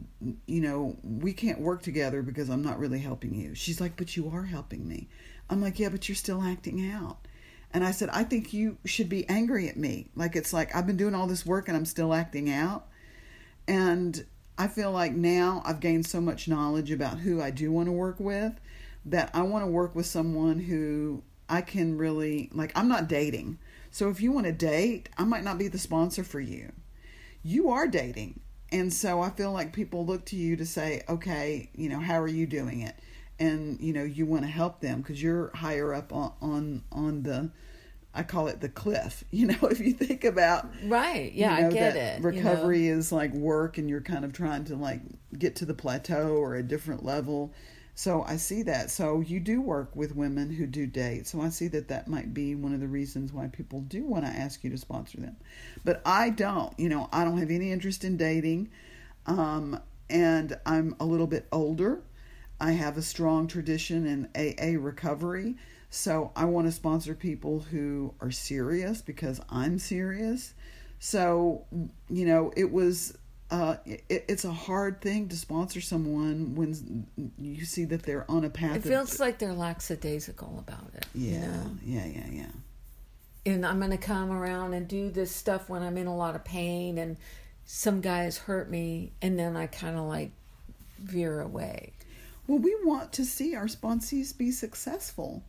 you 0.47 0.61
know, 0.61 0.97
we 1.03 1.33
can't 1.33 1.59
work 1.59 1.83
together 1.83 2.23
because 2.23 2.49
I'm 2.49 2.63
not 2.63 2.79
really 2.79 2.99
helping 2.99 3.35
you. 3.35 3.53
She's 3.53 3.79
like, 3.79 3.95
but 3.97 4.17
you 4.17 4.29
are 4.29 4.43
helping 4.43 4.87
me. 4.87 5.07
I'm 5.49 5.61
like, 5.61 5.79
yeah, 5.79 5.89
but 5.89 6.09
you're 6.09 6.15
still 6.15 6.41
acting 6.41 6.89
out. 6.89 7.17
And 7.71 7.83
I 7.83 7.91
said, 7.91 8.09
I 8.09 8.23
think 8.23 8.53
you 8.53 8.77
should 8.85 9.09
be 9.09 9.29
angry 9.29 9.69
at 9.69 9.77
me. 9.77 10.07
Like, 10.15 10.35
it's 10.35 10.53
like 10.53 10.75
I've 10.75 10.87
been 10.87 10.97
doing 10.97 11.13
all 11.13 11.27
this 11.27 11.45
work 11.45 11.67
and 11.67 11.77
I'm 11.77 11.85
still 11.85 12.13
acting 12.13 12.49
out. 12.49 12.87
And 13.67 14.25
I 14.57 14.67
feel 14.67 14.91
like 14.91 15.11
now 15.11 15.61
I've 15.65 15.79
gained 15.79 16.07
so 16.07 16.19
much 16.19 16.47
knowledge 16.47 16.91
about 16.91 17.19
who 17.19 17.41
I 17.41 17.51
do 17.51 17.71
want 17.71 17.87
to 17.87 17.91
work 17.91 18.19
with 18.19 18.59
that 19.05 19.29
I 19.33 19.43
want 19.43 19.63
to 19.63 19.71
work 19.71 19.95
with 19.95 20.05
someone 20.05 20.59
who 20.59 21.21
I 21.47 21.61
can 21.61 21.97
really, 21.97 22.49
like, 22.53 22.71
I'm 22.75 22.87
not 22.87 23.07
dating. 23.07 23.59
So 23.91 24.09
if 24.09 24.19
you 24.21 24.31
want 24.31 24.47
to 24.47 24.51
date, 24.51 25.09
I 25.17 25.23
might 25.23 25.43
not 25.43 25.57
be 25.57 25.67
the 25.67 25.77
sponsor 25.77 26.23
for 26.23 26.39
you. 26.39 26.71
You 27.43 27.69
are 27.69 27.87
dating. 27.87 28.39
And 28.71 28.93
so 28.93 29.21
I 29.21 29.29
feel 29.29 29.51
like 29.51 29.73
people 29.73 30.05
look 30.05 30.25
to 30.25 30.35
you 30.35 30.55
to 30.57 30.65
say, 30.65 31.03
okay, 31.07 31.69
you 31.73 31.89
know, 31.89 31.99
how 31.99 32.19
are 32.19 32.27
you 32.27 32.45
doing 32.45 32.81
it? 32.81 32.95
And, 33.39 33.79
you 33.79 33.93
know, 33.93 34.03
you 34.03 34.25
want 34.25 34.43
to 34.43 34.49
help 34.49 34.81
them 34.81 35.01
because 35.01 35.21
you're 35.21 35.51
higher 35.55 35.93
up 35.93 36.11
on, 36.11 36.33
on, 36.41 36.83
on 36.91 37.23
the, 37.23 37.51
I 38.13 38.23
call 38.23 38.47
it 38.47 38.61
the 38.61 38.69
cliff. 38.69 39.23
You 39.31 39.47
know, 39.47 39.67
if 39.69 39.79
you 39.79 39.93
think 39.93 40.23
about 40.23 40.67
right, 40.85 41.31
yeah, 41.31 41.55
you 41.55 41.61
know, 41.61 41.67
I 41.67 41.71
get 41.71 41.93
that 41.93 42.17
it. 42.19 42.23
Recovery 42.23 42.85
you 42.85 42.93
know? 42.93 42.99
is 42.99 43.11
like 43.11 43.31
work, 43.33 43.77
and 43.77 43.87
you're 43.87 44.01
kind 44.01 44.25
of 44.25 44.33
trying 44.33 44.65
to 44.65 44.75
like 44.75 45.01
get 45.37 45.55
to 45.57 45.65
the 45.65 45.75
plateau 45.75 46.29
or 46.29 46.55
a 46.55 46.63
different 46.63 47.05
level. 47.05 47.53
So 47.97 48.23
I 48.27 48.37
see 48.37 48.61
that. 48.61 48.91
So 48.91 49.21
you 49.21 49.39
do 49.39 49.59
work 49.59 49.95
with 49.95 50.15
women 50.15 50.51
who 50.51 50.67
do 50.67 50.85
date. 50.85 51.25
So 51.25 51.41
I 51.41 51.49
see 51.49 51.67
that 51.69 51.87
that 51.87 52.07
might 52.07 52.31
be 52.31 52.53
one 52.53 52.71
of 52.75 52.79
the 52.79 52.87
reasons 52.87 53.33
why 53.33 53.47
people 53.47 53.81
do 53.81 54.05
want 54.05 54.23
to 54.23 54.29
ask 54.29 54.63
you 54.63 54.69
to 54.69 54.77
sponsor 54.77 55.19
them. 55.19 55.35
But 55.83 56.03
I 56.05 56.29
don't. 56.29 56.79
You 56.79 56.89
know, 56.89 57.09
I 57.11 57.23
don't 57.23 57.39
have 57.39 57.49
any 57.49 57.71
interest 57.71 58.03
in 58.03 58.15
dating, 58.15 58.69
um, 59.25 59.81
and 60.11 60.59
I'm 60.63 60.95
a 60.99 61.05
little 61.05 61.25
bit 61.25 61.47
older. 61.51 62.03
I 62.61 62.73
have 62.73 62.99
a 62.99 63.01
strong 63.01 63.47
tradition 63.47 64.05
in 64.05 64.29
AA 64.35 64.79
recovery. 64.79 65.55
So 65.89 66.31
I 66.35 66.45
want 66.45 66.67
to 66.67 66.71
sponsor 66.71 67.15
people 67.15 67.61
who 67.61 68.13
are 68.21 68.29
serious 68.29 69.01
because 69.01 69.41
I'm 69.49 69.79
serious. 69.79 70.53
So, 70.99 71.65
you 72.11 72.27
know, 72.27 72.53
it 72.55 72.71
was 72.71 73.17
uh, 73.49 73.77
it, 73.85 74.03
it's 74.09 74.45
a 74.45 74.51
hard 74.51 75.01
thing 75.01 75.29
to 75.29 75.37
sponsor 75.37 75.81
someone 75.81 76.55
when 76.55 77.07
you 77.39 77.65
see 77.65 77.85
that 77.85 78.03
they're 78.03 78.25
on 78.29 78.43
a 78.43 78.49
path. 78.49 78.77
It 78.77 78.83
feels 78.83 79.13
of, 79.15 79.19
like 79.19 79.39
they're 79.39 79.53
lackadaisical 79.53 80.59
about 80.59 80.93
it. 80.95 81.05
Yeah, 81.13 81.33
you 81.33 81.39
know? 81.39 81.71
yeah, 81.85 82.05
yeah, 82.05 82.27
yeah. 82.31 83.51
And 83.53 83.65
I'm 83.65 83.79
going 83.79 83.91
to 83.91 83.97
come 83.97 84.31
around 84.31 84.73
and 84.73 84.87
do 84.87 85.09
this 85.09 85.33
stuff 85.33 85.69
when 85.69 85.81
I'm 85.81 85.97
in 85.97 86.07
a 86.07 86.15
lot 86.15 86.35
of 86.35 86.43
pain 86.43 86.97
and 86.97 87.15
some 87.65 87.99
guys 87.99 88.37
hurt 88.37 88.69
me, 88.69 89.11
and 89.21 89.37
then 89.37 89.57
I 89.57 89.67
kind 89.67 89.97
of 89.97 90.05
like 90.05 90.31
veer 90.99 91.41
away. 91.41 91.91
Well, 92.47 92.59
we 92.59 92.75
want 92.83 93.11
to 93.13 93.25
see 93.25 93.55
our 93.55 93.65
sponsees 93.65 94.35
be 94.35 94.51
successful. 94.51 95.43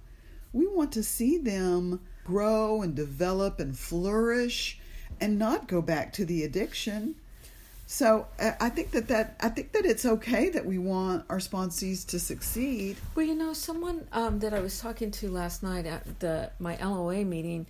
We 0.52 0.66
want 0.66 0.90
to 0.92 1.04
see 1.04 1.38
them 1.38 2.00
grow 2.24 2.82
and 2.82 2.94
develop 2.94 3.60
and 3.60 3.78
flourish 3.78 4.80
and 5.20 5.38
not 5.38 5.68
go 5.68 5.80
back 5.80 6.12
to 6.14 6.24
the 6.24 6.42
addiction. 6.42 7.14
So 7.90 8.26
I 8.38 8.68
think 8.68 8.90
that, 8.90 9.08
that 9.08 9.36
I 9.40 9.48
think 9.48 9.72
that 9.72 9.86
it's 9.86 10.04
okay 10.04 10.50
that 10.50 10.66
we 10.66 10.76
want 10.76 11.24
our 11.30 11.38
sponsees 11.38 12.06
to 12.08 12.20
succeed. 12.20 12.98
Well, 13.14 13.24
you 13.24 13.34
know, 13.34 13.54
someone 13.54 14.06
um, 14.12 14.40
that 14.40 14.52
I 14.52 14.60
was 14.60 14.78
talking 14.78 15.10
to 15.12 15.30
last 15.30 15.62
night 15.62 15.86
at 15.86 16.20
the 16.20 16.50
my 16.58 16.76
LOA 16.76 17.24
meeting, 17.24 17.66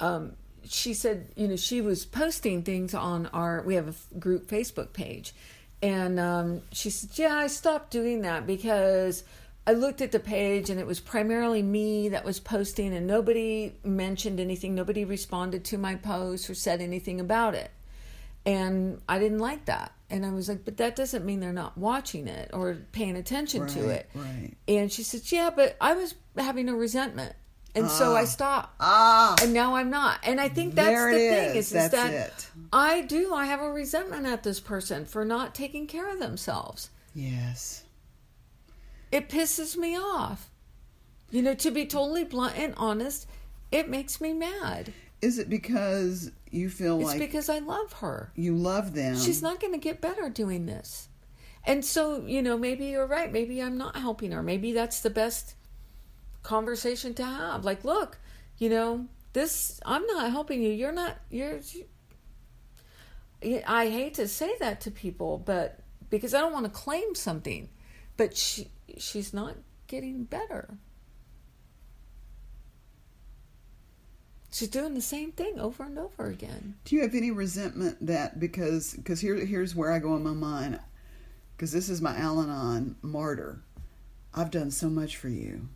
um, 0.00 0.32
she 0.64 0.94
said, 0.94 1.26
you 1.36 1.48
know, 1.48 1.56
she 1.56 1.82
was 1.82 2.06
posting 2.06 2.62
things 2.62 2.94
on 2.94 3.26
our 3.26 3.62
we 3.66 3.74
have 3.74 3.88
a 3.88 4.18
group 4.18 4.48
Facebook 4.48 4.94
page, 4.94 5.34
and 5.82 6.18
um, 6.18 6.62
she 6.72 6.88
said, 6.88 7.10
yeah, 7.16 7.34
I 7.34 7.48
stopped 7.48 7.90
doing 7.90 8.22
that 8.22 8.46
because 8.46 9.22
I 9.66 9.74
looked 9.74 10.00
at 10.00 10.12
the 10.12 10.18
page 10.18 10.70
and 10.70 10.80
it 10.80 10.86
was 10.86 10.98
primarily 10.98 11.62
me 11.62 12.08
that 12.08 12.24
was 12.24 12.40
posting, 12.40 12.94
and 12.94 13.06
nobody 13.06 13.74
mentioned 13.84 14.40
anything. 14.40 14.74
Nobody 14.74 15.04
responded 15.04 15.62
to 15.66 15.76
my 15.76 15.96
post 15.96 16.48
or 16.48 16.54
said 16.54 16.80
anything 16.80 17.20
about 17.20 17.54
it. 17.54 17.70
And 18.44 19.00
I 19.08 19.18
didn't 19.18 19.38
like 19.38 19.66
that. 19.66 19.92
And 20.10 20.26
I 20.26 20.30
was 20.30 20.48
like, 20.48 20.64
but 20.64 20.76
that 20.76 20.96
doesn't 20.96 21.24
mean 21.24 21.40
they're 21.40 21.52
not 21.52 21.78
watching 21.78 22.26
it 22.26 22.50
or 22.52 22.76
paying 22.92 23.16
attention 23.16 23.62
right, 23.62 23.70
to 23.70 23.88
it. 23.88 24.10
Right. 24.14 24.52
And 24.68 24.92
she 24.92 25.02
said, 25.02 25.30
yeah, 25.32 25.50
but 25.54 25.76
I 25.80 25.94
was 25.94 26.14
having 26.36 26.68
a 26.68 26.74
resentment. 26.74 27.34
And 27.74 27.88
so 27.90 28.14
I 28.14 28.24
stopped. 28.24 28.74
Ah. 28.80 29.34
And 29.42 29.54
now 29.54 29.76
I'm 29.76 29.88
not. 29.88 30.18
And 30.24 30.38
I 30.38 30.50
think 30.50 30.74
that's 30.74 30.90
the 30.90 31.12
thing 31.12 31.56
is, 31.56 31.72
is 31.72 31.90
that 31.90 32.12
it. 32.12 32.50
I 32.70 33.00
do. 33.00 33.32
I 33.32 33.46
have 33.46 33.62
a 33.62 33.70
resentment 33.70 34.26
at 34.26 34.42
this 34.42 34.60
person 34.60 35.06
for 35.06 35.24
not 35.24 35.54
taking 35.54 35.86
care 35.86 36.12
of 36.12 36.18
themselves. 36.18 36.90
Yes. 37.14 37.84
It 39.10 39.30
pisses 39.30 39.76
me 39.76 39.96
off. 39.96 40.50
You 41.30 41.40
know, 41.40 41.54
to 41.54 41.70
be 41.70 41.86
totally 41.86 42.24
blunt 42.24 42.58
and 42.58 42.74
honest, 42.76 43.26
it 43.70 43.88
makes 43.88 44.20
me 44.20 44.34
mad. 44.34 44.92
Is 45.22 45.38
it 45.38 45.48
because 45.48 46.32
you 46.50 46.68
feel 46.68 46.96
like. 46.96 47.02
It's 47.02 47.20
like 47.20 47.20
because 47.20 47.48
I 47.48 47.60
love 47.60 47.92
her. 47.94 48.32
you 48.34 48.56
love 48.56 48.94
them? 48.94 49.16
She's 49.16 49.40
not 49.40 49.60
going 49.60 49.72
to 49.72 49.78
get 49.78 50.00
better 50.00 50.28
doing 50.28 50.66
this. 50.66 51.08
And 51.64 51.84
so, 51.84 52.26
you 52.26 52.42
know, 52.42 52.58
maybe 52.58 52.86
you're 52.86 53.06
right. 53.06 53.32
Maybe 53.32 53.62
I'm 53.62 53.78
not 53.78 53.96
helping 53.96 54.32
her. 54.32 54.42
Maybe 54.42 54.72
that's 54.72 55.00
the 55.00 55.10
best 55.10 55.54
conversation 56.42 57.14
to 57.14 57.24
have. 57.24 57.64
Like, 57.64 57.84
look, 57.84 58.18
you 58.58 58.68
know, 58.68 59.06
this, 59.32 59.80
I'm 59.86 60.04
not 60.06 60.30
helping 60.30 60.60
you. 60.60 60.70
You're 60.70 60.92
not, 60.92 61.18
you're, 61.30 61.60
you, 63.42 63.62
I 63.66 63.88
hate 63.88 64.14
to 64.14 64.26
say 64.26 64.56
that 64.58 64.80
to 64.82 64.90
people, 64.90 65.38
but 65.38 65.78
because 66.10 66.34
I 66.34 66.40
don't 66.40 66.52
want 66.52 66.66
to 66.66 66.70
claim 66.70 67.14
something, 67.14 67.68
but 68.16 68.36
she, 68.36 68.68
she's 68.98 69.32
not 69.32 69.54
getting 69.86 70.24
better. 70.24 70.78
She's 74.52 74.68
doing 74.68 74.94
the 74.94 75.00
same 75.00 75.32
thing 75.32 75.58
over 75.58 75.84
and 75.84 75.98
over 75.98 76.26
again. 76.26 76.74
Do 76.84 76.94
you 76.94 77.02
have 77.02 77.14
any 77.14 77.30
resentment 77.30 78.06
that 78.06 78.38
because 78.38 78.94
because 78.94 79.20
here 79.20 79.36
here's 79.36 79.74
where 79.74 79.90
I 79.90 79.98
go 79.98 80.14
in 80.14 80.22
my 80.22 80.32
mind 80.32 80.78
because 81.56 81.72
this 81.72 81.88
is 81.88 82.02
my 82.02 82.16
Al-Anon 82.16 82.96
martyr. 83.02 83.62
I've 84.34 84.50
done 84.50 84.70
so 84.70 84.90
much 84.90 85.16
for 85.16 85.28
you. 85.28 85.68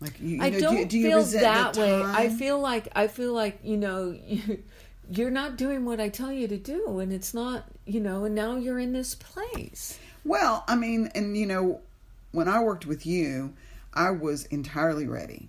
Like 0.00 0.20
you, 0.20 0.36
you 0.36 0.42
I 0.42 0.50
know, 0.50 0.60
don't 0.60 0.76
do, 0.76 0.84
do 0.84 1.02
feel 1.02 1.18
resent 1.18 1.42
that 1.42 1.76
way. 1.76 2.02
I 2.02 2.28
feel 2.28 2.58
like 2.58 2.88
I 2.94 3.06
feel 3.06 3.32
like 3.32 3.60
you 3.62 3.78
know 3.78 4.14
you, 4.26 4.62
you're 5.10 5.30
not 5.30 5.56
doing 5.56 5.86
what 5.86 5.98
I 5.98 6.10
tell 6.10 6.32
you 6.32 6.48
to 6.48 6.58
do, 6.58 6.98
and 6.98 7.12
it's 7.12 7.32
not 7.32 7.64
you 7.86 8.00
know. 8.00 8.24
And 8.24 8.34
now 8.34 8.56
you're 8.56 8.78
in 8.78 8.92
this 8.92 9.14
place. 9.14 9.98
Well, 10.22 10.64
I 10.68 10.76
mean, 10.76 11.10
and 11.14 11.34
you 11.36 11.46
know, 11.46 11.80
when 12.32 12.48
I 12.48 12.62
worked 12.62 12.84
with 12.84 13.06
you, 13.06 13.54
I 13.94 14.10
was 14.10 14.44
entirely 14.46 15.06
ready. 15.06 15.48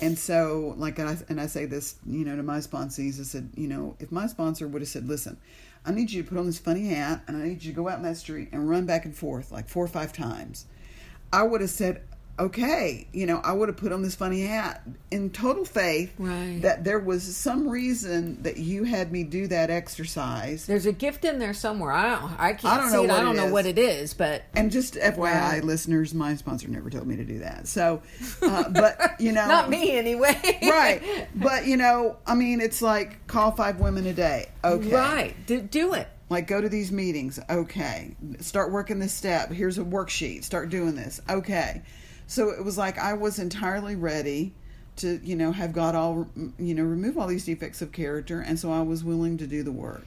And 0.00 0.16
so, 0.16 0.74
like, 0.76 1.00
I, 1.00 1.16
and 1.28 1.40
I 1.40 1.46
say 1.46 1.66
this, 1.66 1.96
you 2.06 2.24
know, 2.24 2.36
to 2.36 2.42
my 2.42 2.58
sponsees, 2.58 3.18
I 3.20 3.24
said, 3.24 3.50
you 3.56 3.66
know, 3.66 3.96
if 3.98 4.12
my 4.12 4.28
sponsor 4.28 4.68
would 4.68 4.82
have 4.82 4.88
said, 4.88 5.08
listen, 5.08 5.38
I 5.84 5.90
need 5.90 6.10
you 6.10 6.22
to 6.22 6.28
put 6.28 6.38
on 6.38 6.46
this 6.46 6.58
funny 6.58 6.88
hat 6.88 7.22
and 7.26 7.36
I 7.36 7.48
need 7.48 7.64
you 7.64 7.72
to 7.72 7.76
go 7.76 7.88
out 7.88 7.98
in 7.98 8.04
that 8.04 8.16
street 8.16 8.48
and 8.52 8.68
run 8.68 8.86
back 8.86 9.04
and 9.04 9.16
forth 9.16 9.50
like 9.50 9.68
four 9.68 9.84
or 9.84 9.88
five 9.88 10.12
times, 10.12 10.66
I 11.32 11.42
would 11.42 11.60
have 11.60 11.70
said, 11.70 12.02
okay, 12.38 13.06
you 13.12 13.26
know, 13.26 13.40
I 13.42 13.52
would 13.52 13.68
have 13.68 13.76
put 13.76 13.92
on 13.92 14.02
this 14.02 14.14
funny 14.14 14.42
hat 14.42 14.82
in 15.10 15.30
total 15.30 15.64
faith 15.64 16.12
Right. 16.18 16.60
that 16.62 16.84
there 16.84 16.98
was 16.98 17.36
some 17.36 17.68
reason 17.68 18.42
that 18.42 18.56
you 18.58 18.84
had 18.84 19.10
me 19.10 19.24
do 19.24 19.46
that 19.48 19.70
exercise. 19.70 20.66
There's 20.66 20.86
a 20.86 20.92
gift 20.92 21.24
in 21.24 21.38
there 21.38 21.52
somewhere. 21.54 21.92
I 21.92 22.08
don't. 22.20 22.32
I 22.40 22.52
can't 22.52 22.64
I 22.64 22.76
don't 22.78 22.90
see 22.90 22.96
know 22.96 23.02
it. 23.04 23.10
I 23.10 23.12
what 23.14 23.20
don't 23.22 23.34
it 23.34 23.36
know 23.38 23.46
is. 23.46 23.52
what 23.52 23.66
it 23.66 23.78
is, 23.78 24.14
but 24.14 24.42
And 24.54 24.70
just 24.70 24.94
FYI, 24.94 25.16
Right. 25.18 25.64
listeners, 25.64 26.14
my 26.14 26.34
sponsor 26.36 26.68
never 26.68 26.90
told 26.90 27.06
me 27.06 27.16
to 27.16 27.24
do 27.24 27.40
that. 27.40 27.66
So, 27.66 28.02
uh, 28.42 28.68
but 28.68 29.20
you 29.20 29.32
know, 29.32 29.46
not 29.46 29.68
me 29.70 29.92
anyway. 29.96 30.58
right? 30.62 31.28
But 31.34 31.66
you 31.66 31.76
know, 31.76 32.16
I 32.26 32.34
mean, 32.34 32.60
it's 32.60 32.82
like 32.82 33.26
call 33.26 33.52
five 33.52 33.80
women 33.80 34.06
a 34.06 34.12
day. 34.12 34.48
Okay, 34.64 34.88
Right. 34.94 35.34
Do, 35.46 35.60
do 35.60 35.94
it. 35.94 36.08
Like 36.30 36.46
go 36.46 36.60
to 36.60 36.68
these 36.68 36.92
meetings. 36.92 37.40
Okay, 37.48 38.14
start 38.40 38.70
working 38.70 38.98
this 38.98 39.12
step. 39.14 39.50
Here's 39.50 39.78
a 39.78 39.82
worksheet. 39.82 40.44
Start 40.44 40.68
doing 40.68 40.94
this. 40.94 41.20
Okay, 41.28 41.80
so 42.28 42.50
it 42.50 42.64
was 42.64 42.78
like 42.78 42.98
I 42.98 43.14
was 43.14 43.40
entirely 43.40 43.96
ready 43.96 44.52
to, 44.96 45.18
you 45.24 45.34
know, 45.34 45.50
have 45.50 45.72
God 45.72 45.94
all, 45.94 46.28
you 46.58 46.74
know, 46.74 46.84
remove 46.84 47.18
all 47.18 47.26
these 47.26 47.44
defects 47.44 47.82
of 47.82 47.90
character, 47.90 48.40
and 48.40 48.58
so 48.58 48.70
I 48.70 48.82
was 48.82 49.02
willing 49.02 49.38
to 49.38 49.46
do 49.46 49.64
the 49.64 49.72
work. 49.72 50.06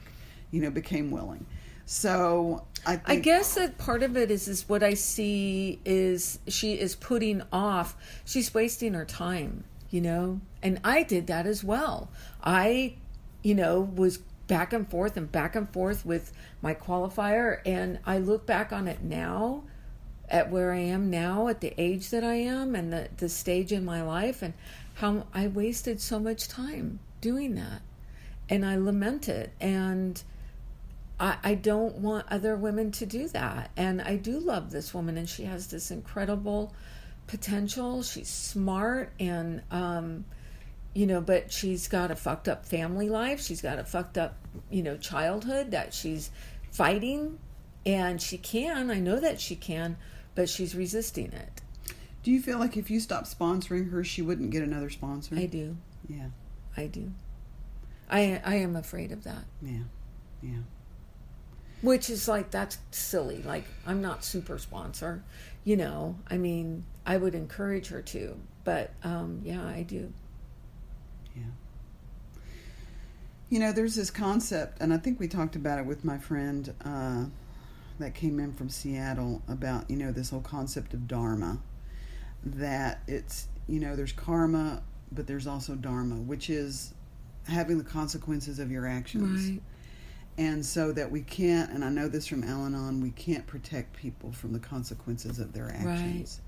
You 0.50 0.62
know, 0.62 0.70
became 0.70 1.10
willing. 1.10 1.46
So 1.84 2.64
I 2.86 2.96
think 2.96 3.08
I 3.08 3.16
guess 3.16 3.54
that 3.56 3.76
part 3.76 4.02
of 4.02 4.16
it 4.16 4.30
is 4.30 4.48
is 4.48 4.68
what 4.68 4.82
I 4.82 4.94
see 4.94 5.80
is 5.84 6.38
she 6.46 6.74
is 6.74 6.94
putting 6.94 7.42
off. 7.52 7.96
She's 8.24 8.54
wasting 8.54 8.94
her 8.94 9.04
time, 9.04 9.64
you 9.90 10.00
know. 10.00 10.40
And 10.62 10.80
I 10.84 11.02
did 11.02 11.26
that 11.26 11.46
as 11.46 11.64
well. 11.64 12.08
I, 12.42 12.94
you 13.42 13.54
know, 13.54 13.80
was 13.80 14.18
back 14.46 14.72
and 14.72 14.88
forth 14.88 15.16
and 15.16 15.30
back 15.30 15.56
and 15.56 15.68
forth 15.70 16.06
with 16.06 16.32
my 16.60 16.74
qualifier, 16.74 17.60
and 17.66 17.98
I 18.06 18.18
look 18.18 18.46
back 18.46 18.72
on 18.72 18.86
it 18.86 19.02
now, 19.02 19.64
at 20.32 20.50
where 20.50 20.72
I 20.72 20.80
am 20.80 21.10
now, 21.10 21.46
at 21.46 21.60
the 21.60 21.72
age 21.78 22.10
that 22.10 22.24
I 22.24 22.34
am, 22.34 22.74
and 22.74 22.92
the 22.92 23.08
the 23.16 23.28
stage 23.28 23.70
in 23.70 23.84
my 23.84 24.02
life, 24.02 24.42
and 24.42 24.54
how 24.94 25.28
I 25.32 25.46
wasted 25.46 26.00
so 26.00 26.18
much 26.18 26.48
time 26.48 26.98
doing 27.20 27.54
that, 27.54 27.82
and 28.48 28.66
I 28.66 28.76
lament 28.76 29.28
it 29.28 29.52
and. 29.60 30.20
I, 31.20 31.36
I 31.44 31.54
don't 31.54 31.98
want 31.98 32.26
other 32.30 32.56
women 32.56 32.90
to 32.92 33.06
do 33.06 33.28
that. 33.28 33.70
And 33.76 34.02
I 34.02 34.16
do 34.16 34.40
love 34.40 34.72
this 34.72 34.92
woman, 34.92 35.16
and 35.16 35.28
she 35.28 35.44
has 35.44 35.68
this 35.68 35.92
incredible 35.92 36.74
potential. 37.28 38.02
She's 38.02 38.28
smart, 38.28 39.12
and, 39.20 39.62
um, 39.70 40.24
you 40.94 41.06
know, 41.06 41.20
but 41.20 41.52
she's 41.52 41.86
got 41.86 42.10
a 42.10 42.16
fucked 42.16 42.48
up 42.48 42.66
family 42.66 43.08
life. 43.08 43.40
She's 43.40 43.62
got 43.62 43.78
a 43.78 43.84
fucked 43.84 44.18
up, 44.18 44.34
you 44.68 44.82
know, 44.82 44.96
childhood 44.96 45.70
that 45.70 45.94
she's 45.94 46.32
fighting. 46.72 47.38
And 47.86 48.20
she 48.20 48.38
can, 48.38 48.90
I 48.90 48.98
know 48.98 49.20
that 49.20 49.40
she 49.40 49.54
can, 49.54 49.98
but 50.34 50.48
she's 50.48 50.74
resisting 50.74 51.32
it. 51.32 51.60
Do 52.22 52.30
you 52.30 52.40
feel 52.40 52.58
like 52.58 52.76
if 52.76 52.90
you 52.90 53.00
stopped 53.00 53.36
sponsoring 53.36 53.90
her, 53.90 54.04
she 54.04 54.22
wouldn't 54.22 54.50
get 54.50 54.62
another 54.62 54.90
sponsor? 54.90 55.34
I 55.36 55.46
do. 55.46 55.76
Yeah, 56.08 56.28
I 56.76 56.86
do. 56.86 57.12
I, 58.08 58.40
I 58.44 58.56
am 58.56 58.76
afraid 58.76 59.10
of 59.10 59.24
that. 59.24 59.44
yeah, 59.62 59.84
yeah. 60.42 60.58
Which 61.80 62.10
is 62.10 62.28
like 62.28 62.50
that's 62.52 62.78
silly. 62.92 63.42
Like 63.42 63.64
I'm 63.86 64.00
not 64.00 64.24
super 64.24 64.58
sponsor, 64.58 65.24
you 65.64 65.76
know. 65.76 66.16
I 66.30 66.36
mean, 66.38 66.84
I 67.04 67.16
would 67.16 67.34
encourage 67.34 67.88
her 67.88 68.02
to, 68.02 68.36
but 68.62 68.92
um, 69.02 69.40
yeah, 69.44 69.64
I 69.66 69.82
do. 69.82 70.12
Yeah. 71.34 71.42
You 73.50 73.58
know, 73.58 73.72
there's 73.72 73.96
this 73.96 74.12
concept, 74.12 74.80
and 74.80 74.94
I 74.94 74.96
think 74.98 75.18
we 75.18 75.26
talked 75.26 75.56
about 75.56 75.80
it 75.80 75.86
with 75.86 76.04
my 76.04 76.18
friend 76.18 76.72
uh, 76.84 77.24
that 77.98 78.14
came 78.14 78.40
in 78.40 78.52
from 78.52 78.68
Seattle 78.68 79.42
about, 79.48 79.90
you 79.90 79.96
know, 79.96 80.12
this 80.12 80.30
whole 80.30 80.40
concept 80.40 80.94
of 80.94 81.06
Dharma. 81.06 81.58
That 82.44 83.02
it's, 83.06 83.48
you 83.68 83.78
know, 83.78 83.94
there's 83.94 84.12
karma, 84.12 84.82
but 85.12 85.26
there's 85.26 85.46
also 85.46 85.74
Dharma, 85.74 86.16
which 86.16 86.50
is 86.50 86.94
having 87.46 87.78
the 87.78 87.84
consequences 87.84 88.58
of 88.58 88.70
your 88.70 88.86
actions. 88.86 89.50
Right. 89.50 89.62
And 90.38 90.64
so 90.64 90.92
that 90.92 91.10
we 91.10 91.20
can't, 91.20 91.70
and 91.70 91.84
I 91.84 91.90
know 91.90 92.08
this 92.08 92.26
from 92.26 92.42
Al 92.42 92.64
Anon, 92.64 93.00
we 93.02 93.10
can't 93.10 93.46
protect 93.46 93.94
people 93.94 94.32
from 94.32 94.52
the 94.52 94.58
consequences 94.58 95.38
of 95.38 95.52
their 95.52 95.70
actions. 95.70 96.40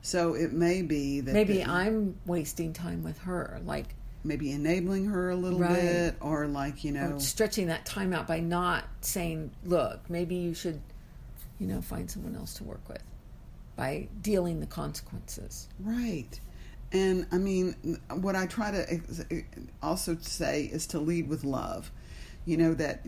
So 0.00 0.34
it 0.34 0.52
may 0.52 0.82
be 0.82 1.20
that 1.20 1.34
Maybe 1.34 1.62
I'm 1.64 2.16
wasting 2.24 2.72
time 2.72 3.02
with 3.02 3.18
her, 3.18 3.60
like 3.64 3.94
maybe 4.24 4.50
enabling 4.52 5.06
her 5.06 5.30
a 5.30 5.36
little 5.36 5.58
Right. 5.60 5.74
bit, 5.80 6.16
or 6.20 6.46
like 6.46 6.84
you 6.84 6.92
know, 6.92 7.14
or 7.14 7.20
stretching 7.20 7.68
that 7.68 7.86
time 7.86 8.12
out 8.12 8.26
by 8.26 8.40
not 8.40 8.84
saying, 9.00 9.50
"Look, 9.64 10.08
maybe 10.10 10.34
you 10.34 10.54
should, 10.54 10.80
you 11.58 11.66
know, 11.66 11.80
find 11.80 12.10
someone 12.10 12.34
else 12.36 12.54
to 12.54 12.64
work 12.64 12.86
with," 12.88 13.02
by 13.76 14.08
dealing 14.20 14.60
the 14.60 14.66
consequences. 14.66 15.68
right. 15.80 16.40
And 16.90 17.26
I 17.30 17.36
mean, 17.36 17.98
what 18.10 18.34
I 18.34 18.46
try 18.46 18.70
to 18.70 19.42
also 19.82 20.16
say 20.20 20.64
is 20.64 20.86
to 20.88 20.98
lead 20.98 21.28
with 21.28 21.44
love. 21.44 21.90
You 22.46 22.56
know 22.56 22.72
that 22.74 23.06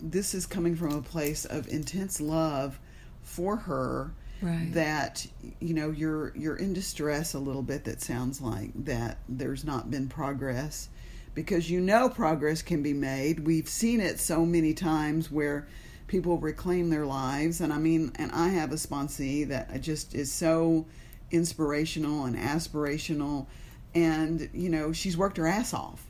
this 0.00 0.34
is 0.34 0.46
coming 0.46 0.74
from 0.74 0.92
a 0.96 1.00
place 1.02 1.44
of 1.44 1.68
intense 1.68 2.20
love 2.20 2.80
for 3.22 3.54
her. 3.56 4.12
Right. 4.42 4.72
That 4.72 5.26
you 5.60 5.74
know 5.74 5.90
you're 5.90 6.32
you're 6.36 6.56
in 6.56 6.72
distress 6.72 7.34
a 7.34 7.38
little 7.38 7.62
bit. 7.62 7.84
That 7.84 8.00
sounds 8.00 8.40
like 8.40 8.70
that 8.84 9.18
there's 9.28 9.64
not 9.64 9.90
been 9.90 10.08
progress 10.08 10.88
because 11.34 11.70
you 11.70 11.80
know 11.80 12.08
progress 12.08 12.62
can 12.62 12.82
be 12.82 12.94
made. 12.94 13.40
We've 13.46 13.68
seen 13.68 14.00
it 14.00 14.18
so 14.18 14.46
many 14.46 14.74
times 14.74 15.30
where 15.30 15.66
people 16.06 16.38
reclaim 16.38 16.90
their 16.90 17.06
lives, 17.06 17.60
and 17.60 17.72
I 17.72 17.78
mean, 17.78 18.12
and 18.16 18.32
I 18.32 18.48
have 18.48 18.72
a 18.72 18.76
sponsee 18.76 19.46
that 19.48 19.80
just 19.80 20.14
is 20.14 20.32
so 20.32 20.86
inspirational 21.30 22.24
and 22.24 22.36
aspirational, 22.36 23.46
and 23.94 24.48
you 24.52 24.68
know 24.68 24.92
she's 24.92 25.16
worked 25.16 25.36
her 25.36 25.46
ass 25.46 25.74
off. 25.74 26.04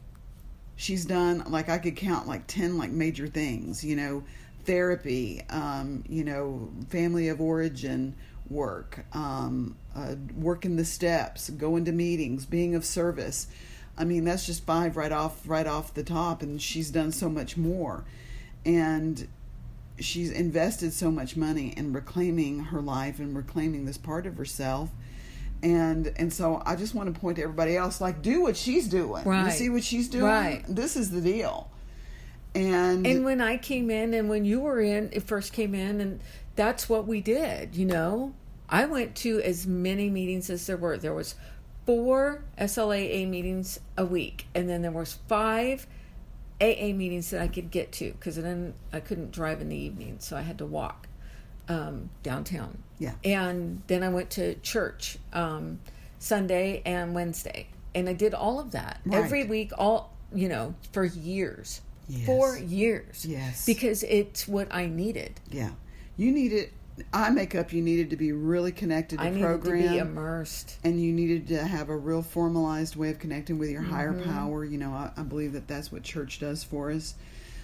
She's 0.77 1.05
done 1.05 1.45
like 1.49 1.69
I 1.69 1.79
could 1.79 1.97
count 1.97 2.27
like 2.27 2.47
ten 2.47 2.79
like 2.79 2.91
major 2.91 3.27
things, 3.27 3.85
you 3.85 3.97
know, 3.97 4.25
therapy, 4.65 5.43
um, 5.51 6.05
you 6.09 6.25
know, 6.25 6.71
family 6.89 7.29
of 7.29 7.41
origin 7.41 8.15
work, 8.49 9.05
um, 9.13 9.77
uh, 9.95 10.17
working 10.37 10.77
the 10.77 10.85
steps, 10.85 11.51
going 11.51 11.85
to 11.85 11.93
meetings, 11.93 12.45
being 12.45 12.75
of 12.75 12.85
service. 12.85 13.47
I 13.97 14.05
mean, 14.05 14.25
that's 14.25 14.47
just 14.47 14.65
five 14.65 14.97
right 14.97 15.13
off 15.13 15.43
right 15.47 15.67
off 15.67 15.95
the 15.95 16.03
top, 16.03 16.43
and 16.43 16.61
she's 16.61 16.91
done 16.91 17.13
so 17.13 17.29
much 17.29 17.57
more, 17.57 18.05
and 18.65 19.29
she's 19.99 20.31
invested 20.31 20.93
so 20.93 21.11
much 21.11 21.37
money 21.37 21.75
in 21.77 21.93
reclaiming 21.93 22.61
her 22.61 22.81
life 22.81 23.19
and 23.19 23.37
reclaiming 23.37 23.85
this 23.85 23.99
part 23.99 24.27
of 24.27 24.37
herself. 24.37 24.91
And 25.63 26.13
and 26.17 26.33
so 26.33 26.63
I 26.65 26.77
just 26.77 26.95
want 26.95 27.13
to 27.15 27.21
point 27.21 27.37
to 27.37 27.43
everybody 27.43 27.77
else, 27.77 28.01
like 28.01 28.23
do 28.23 28.41
what 28.43 28.57
she's 28.57 28.89
doing. 28.89 29.25
You 29.47 29.53
see 29.53 29.69
what 29.69 29.85
she's 29.85 30.09
doing. 30.09 30.25
Right. 30.25 30.65
This 30.67 30.97
is 30.97 31.11
the 31.11 31.21
deal. 31.21 31.70
And, 32.55 33.07
And 33.07 33.25
when 33.25 33.41
I 33.41 33.57
came 33.57 33.91
in, 33.91 34.13
and 34.15 34.29
when 34.29 34.45
you 34.45 34.61
were 34.61 34.81
in, 34.81 35.11
it 35.13 35.23
first 35.23 35.53
came 35.53 35.75
in, 35.75 36.01
and 36.01 36.21
that's 36.57 36.89
what 36.89 37.07
we 37.07 37.21
did. 37.21 37.77
You 37.77 37.87
know, 37.87 38.35
I 38.69 38.87
went 38.87 39.15
to 39.17 39.41
as 39.41 39.67
many 39.67 40.11
meetings 40.11 40.51
as 40.51 40.67
there 40.67 40.77
were. 40.77 40.97
There 40.99 41.15
was 41.15 41.35
four 41.87 42.43
SLAA 42.59 43.29
meetings 43.29 43.81
a 43.97 44.05
week, 44.05 44.47
and 44.55 44.69
then 44.69 44.83
there 44.83 44.91
was 44.91 45.19
five 45.29 45.87
AA 46.61 46.93
meetings 46.93 47.31
that 47.31 47.41
I 47.41 47.49
could 47.49 47.71
get 47.71 47.93
to 47.93 48.13
because 48.13 48.37
then 48.37 48.75
I 48.93 49.01
couldn't 49.01 49.31
drive 49.33 49.61
in 49.61 49.69
the 49.69 49.77
evening, 49.77 50.17
so 50.19 50.37
I 50.37 50.43
had 50.43 50.59
to 50.59 50.67
walk 50.67 51.09
um, 51.69 52.11
downtown. 52.23 52.83
Yeah. 52.99 53.15
And 53.25 53.83
then 53.87 54.03
I 54.03 54.09
went 54.09 54.31
to 54.31 54.55
church 54.57 55.19
um, 55.33 55.81
Sunday 56.19 56.83
and 56.85 57.15
Wednesday, 57.15 57.69
and 57.95 58.09
I 58.09 58.13
did 58.13 58.35
all 58.35 58.61
of 58.61 58.73
that 58.73 59.01
Right. 59.07 59.25
every 59.25 59.45
week, 59.45 59.73
all 59.79 60.13
you 60.35 60.49
know, 60.49 60.75
for 60.93 61.05
years. 61.05 61.81
Yes. 62.11 62.27
For 62.27 62.59
years. 62.59 63.25
Yes. 63.25 63.65
Because 63.67 64.03
it's 64.03 64.47
what 64.49 64.69
I 64.75 64.87
needed. 64.87 65.41
yeah, 65.51 65.71
you 66.17 66.33
needed. 66.33 66.71
I 67.15 67.31
make 67.31 67.55
up. 67.55 67.73
You 67.73 67.81
needed 67.81 68.11
to 68.11 68.17
be 68.17 68.33
really 68.33 68.73
connected 68.73 69.19
to 69.21 69.25
I 69.25 69.31
needed 69.31 69.43
program. 69.45 69.83
to 69.85 69.89
be 69.91 69.99
immersed. 69.99 70.77
and 70.85 71.01
you 71.03 71.13
needed 71.13 71.49
to 71.49 71.63
have 71.65 71.89
a 71.89 71.97
real 71.97 72.21
formalized 72.23 72.95
way 72.97 73.09
of 73.11 73.19
connecting 73.19 73.59
with 73.59 73.71
your 73.71 73.81
higher 73.83 74.13
Mm-hmm. 74.13 74.31
power 74.31 74.65
you 74.65 74.77
know 74.77 74.91
I, 74.91 75.11
I 75.17 75.23
believe 75.23 75.53
that 75.55 75.67
that's 75.67 75.91
what 75.91 76.03
church 76.03 76.41
does 76.41 76.63
for 76.63 76.91
us 76.91 77.15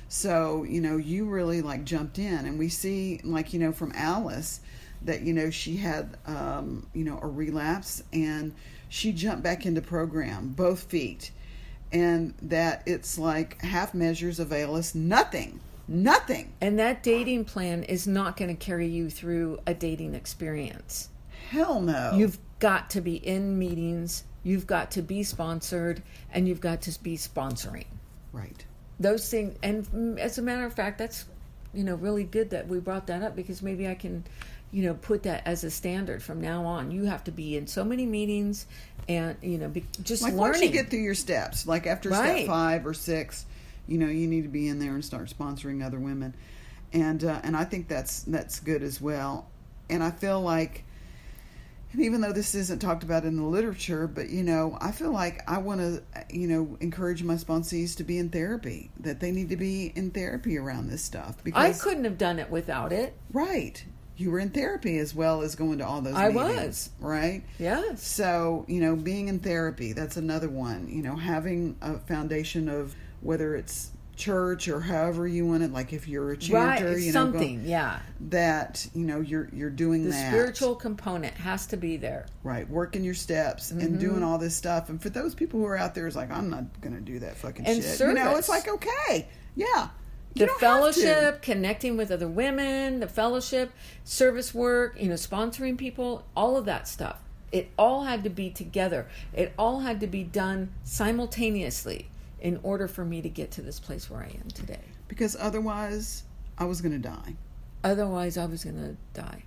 so 0.08 0.62
you 0.62 0.80
know 0.80 0.96
you 0.96 1.26
really 1.26 1.60
like 1.60 1.84
jumped 1.84 2.18
in 2.18 2.46
and 2.46 2.58
we 2.58 2.68
see 2.68 3.20
like 3.24 3.52
you 3.52 3.58
know 3.58 3.72
from 3.72 3.92
alice 3.94 4.60
that 5.02 5.22
you 5.22 5.34
know 5.34 5.50
she 5.50 5.76
had 5.76 6.16
um, 6.26 6.86
you 6.94 7.04
know 7.04 7.18
a 7.20 7.26
relapse 7.26 8.02
and 8.12 8.54
she 8.88 9.12
jumped 9.12 9.42
back 9.42 9.66
into 9.66 9.82
program 9.82 10.48
both 10.48 10.84
feet 10.84 11.30
and 11.92 12.34
that 12.42 12.82
it's 12.86 13.18
like 13.18 13.60
half 13.62 13.94
measures 13.94 14.38
avail 14.40 14.74
us 14.74 14.94
nothing 14.94 15.60
nothing 15.88 16.52
And 16.60 16.78
that 16.78 17.02
dating 17.02 17.44
plan 17.44 17.84
is 17.84 18.06
not 18.06 18.36
going 18.36 18.54
to 18.54 18.64
carry 18.64 18.88
you 18.88 19.08
through 19.08 19.60
a 19.66 19.74
dating 19.74 20.14
experience. 20.14 21.08
hell 21.50 21.80
no 21.80 22.12
You've 22.14 22.38
got 22.58 22.90
to 22.90 23.00
be 23.00 23.16
in 23.16 23.58
meetings, 23.58 24.24
you've 24.42 24.66
got 24.66 24.90
to 24.92 25.02
be 25.02 25.22
sponsored, 25.22 26.02
and 26.32 26.48
you've 26.48 26.60
got 26.60 26.80
to 26.82 27.02
be 27.02 27.16
sponsoring. 27.16 27.86
right 28.32 28.64
Those 28.98 29.28
things, 29.28 29.56
and 29.62 29.84
mm, 29.86 30.18
as 30.18 30.38
a 30.38 30.42
matter 30.42 30.64
of 30.64 30.72
fact, 30.72 30.98
that's 30.98 31.26
you 31.74 31.84
know 31.84 31.94
really 31.96 32.24
good 32.24 32.50
that 32.50 32.66
we 32.66 32.80
brought 32.80 33.06
that 33.08 33.22
up 33.22 33.36
because 33.36 33.62
maybe 33.62 33.86
I 33.86 33.94
can 33.94 34.24
you 34.76 34.82
know 34.82 34.92
put 34.92 35.22
that 35.22 35.40
as 35.46 35.64
a 35.64 35.70
standard 35.70 36.22
from 36.22 36.42
now 36.42 36.66
on. 36.66 36.90
You 36.90 37.04
have 37.04 37.24
to 37.24 37.30
be 37.30 37.56
in 37.56 37.66
so 37.66 37.82
many 37.82 38.04
meetings 38.04 38.66
and 39.08 39.34
you 39.40 39.56
know 39.56 39.68
be, 39.68 39.86
just 40.02 40.22
like 40.22 40.34
learning. 40.34 40.50
once 40.52 40.60
you 40.62 40.68
get 40.68 40.90
through 40.90 41.00
your 41.00 41.14
steps, 41.14 41.66
like 41.66 41.86
after 41.86 42.10
Right. 42.10 42.36
step 42.40 42.46
five 42.46 42.86
or 42.86 42.92
six, 42.92 43.46
you 43.88 43.96
know 43.96 44.06
you 44.08 44.26
need 44.26 44.42
to 44.42 44.48
be 44.50 44.68
in 44.68 44.78
there 44.78 44.92
and 44.92 45.02
start 45.02 45.28
sponsoring 45.30 45.82
other 45.82 45.98
women, 45.98 46.34
and 46.92 47.24
uh, 47.24 47.40
and 47.42 47.56
I 47.56 47.64
think 47.64 47.88
that's 47.88 48.20
that's 48.24 48.60
good 48.60 48.82
as 48.82 49.00
well. 49.00 49.46
And 49.88 50.02
I 50.02 50.10
feel 50.10 50.42
like, 50.42 50.84
and 51.92 52.02
even 52.02 52.20
though 52.20 52.32
this 52.32 52.54
isn't 52.54 52.80
talked 52.80 53.02
about 53.02 53.24
in 53.24 53.36
the 53.36 53.44
literature, 53.44 54.06
but 54.06 54.28
you 54.28 54.42
know 54.42 54.76
I 54.78 54.90
feel 54.92 55.10
like 55.10 55.40
I 55.48 55.56
want 55.56 55.80
to 55.80 56.02
you 56.28 56.48
know 56.48 56.76
encourage 56.80 57.22
my 57.22 57.36
sponsees 57.36 57.96
to 57.96 58.04
be 58.04 58.18
in 58.18 58.28
therapy. 58.28 58.90
That 59.00 59.20
they 59.20 59.30
need 59.32 59.48
to 59.48 59.56
be 59.56 59.90
in 59.96 60.10
therapy 60.10 60.58
around 60.58 60.88
this 60.90 61.02
stuff 61.02 61.42
Because 61.44 61.80
I 61.80 61.82
couldn't 61.82 62.04
have 62.04 62.18
done 62.18 62.38
it 62.38 62.50
without 62.50 62.92
it. 62.92 63.14
right. 63.32 63.82
You 64.16 64.30
were 64.30 64.38
in 64.38 64.50
therapy 64.50 64.98
as 64.98 65.14
well 65.14 65.42
as 65.42 65.54
going 65.54 65.78
to 65.78 65.86
all 65.86 66.00
those 66.00 66.14
I 66.14 66.28
meetings, 66.30 66.90
was. 66.98 67.06
right? 67.06 67.42
Yes. 67.58 68.02
So, 68.06 68.64
you 68.66 68.80
know, 68.80 68.96
being 68.96 69.28
in 69.28 69.40
therapy, 69.40 69.92
that's 69.92 70.16
another 70.16 70.48
one. 70.48 70.88
You 70.88 71.02
know, 71.02 71.16
having 71.16 71.76
a 71.82 71.98
foundation 71.98 72.68
of 72.68 72.94
whether 73.20 73.54
it's 73.54 73.90
church 74.16 74.66
or 74.68 74.80
however 74.80 75.28
you 75.28 75.44
want 75.46 75.62
it, 75.62 75.70
like 75.70 75.92
if 75.92 76.08
you're 76.08 76.32
a 76.32 76.36
chanter, 76.38 76.86
right. 76.92 76.98
you 76.98 77.08
know, 77.08 77.12
Something. 77.12 77.66
yeah. 77.66 77.98
that, 78.30 78.86
you 78.94 79.04
know, 79.04 79.20
you're 79.20 79.50
you're 79.52 79.68
doing 79.68 80.04
The 80.04 80.10
that. 80.10 80.28
spiritual 80.32 80.74
component 80.74 81.34
has 81.34 81.66
to 81.66 81.76
be 81.76 81.98
there. 81.98 82.26
right, 82.42 82.66
working 82.70 83.04
your 83.04 83.12
steps 83.12 83.70
Mm-hmm. 83.70 83.80
and 83.80 84.00
doing 84.00 84.22
all 84.22 84.38
this 84.38 84.56
stuff. 84.56 84.88
And 84.88 85.02
for 85.02 85.10
those 85.10 85.34
people 85.34 85.60
who 85.60 85.66
are 85.66 85.76
out 85.76 85.94
there 85.94 86.06
is 86.06 86.16
like, 86.16 86.30
I'm 86.30 86.48
not 86.48 86.80
gonna 86.80 87.00
do 87.02 87.18
that 87.18 87.36
fucking 87.36 87.66
And 87.66 87.82
shit. 87.82 88.00
You 88.00 88.14
know, 88.14 88.36
it's 88.36 88.48
like 88.48 88.66
okay. 88.66 89.28
Yeah. 89.54 89.88
The 90.36 90.46
to. 90.46 90.52
fellowship, 90.54 91.42
connecting 91.42 91.96
with 91.96 92.10
other 92.10 92.28
women, 92.28 93.00
the 93.00 93.08
fellowship, 93.08 93.72
service 94.04 94.54
work, 94.54 94.96
you 95.00 95.08
know, 95.08 95.14
sponsoring 95.14 95.76
people, 95.76 96.24
all 96.36 96.56
of 96.56 96.64
that 96.66 96.86
stuff. 96.86 97.20
It 97.52 97.70
all 97.78 98.04
had 98.04 98.24
to 98.24 98.30
be 98.30 98.50
together. 98.50 99.06
It 99.32 99.52
all 99.58 99.80
had 99.80 100.00
to 100.00 100.06
be 100.06 100.22
done 100.22 100.70
simultaneously 100.84 102.08
in 102.40 102.60
order 102.62 102.86
for 102.86 103.04
me 103.04 103.22
to 103.22 103.28
get 103.28 103.50
to 103.52 103.62
this 103.62 103.80
place 103.80 104.10
where 104.10 104.20
I 104.20 104.26
am 104.26 104.48
today. 104.52 104.80
Because 105.08 105.36
otherwise 105.38 106.24
I 106.58 106.64
was 106.64 106.80
gonna 106.80 106.98
die. 106.98 107.36
Otherwise, 107.86 108.36
I 108.36 108.46
was 108.46 108.64
going 108.64 108.76
to 108.76 108.96
die. 109.20 109.44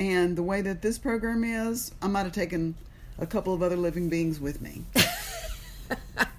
And 0.00 0.36
the 0.36 0.42
way 0.42 0.60
that 0.62 0.82
this 0.82 0.98
program 0.98 1.44
is, 1.44 1.92
I 2.02 2.08
might 2.08 2.24
have 2.24 2.32
taken 2.32 2.74
a 3.16 3.26
couple 3.26 3.54
of 3.54 3.62
other 3.62 3.76
living 3.76 4.08
beings 4.08 4.40
with 4.40 4.60
me. 4.60 4.82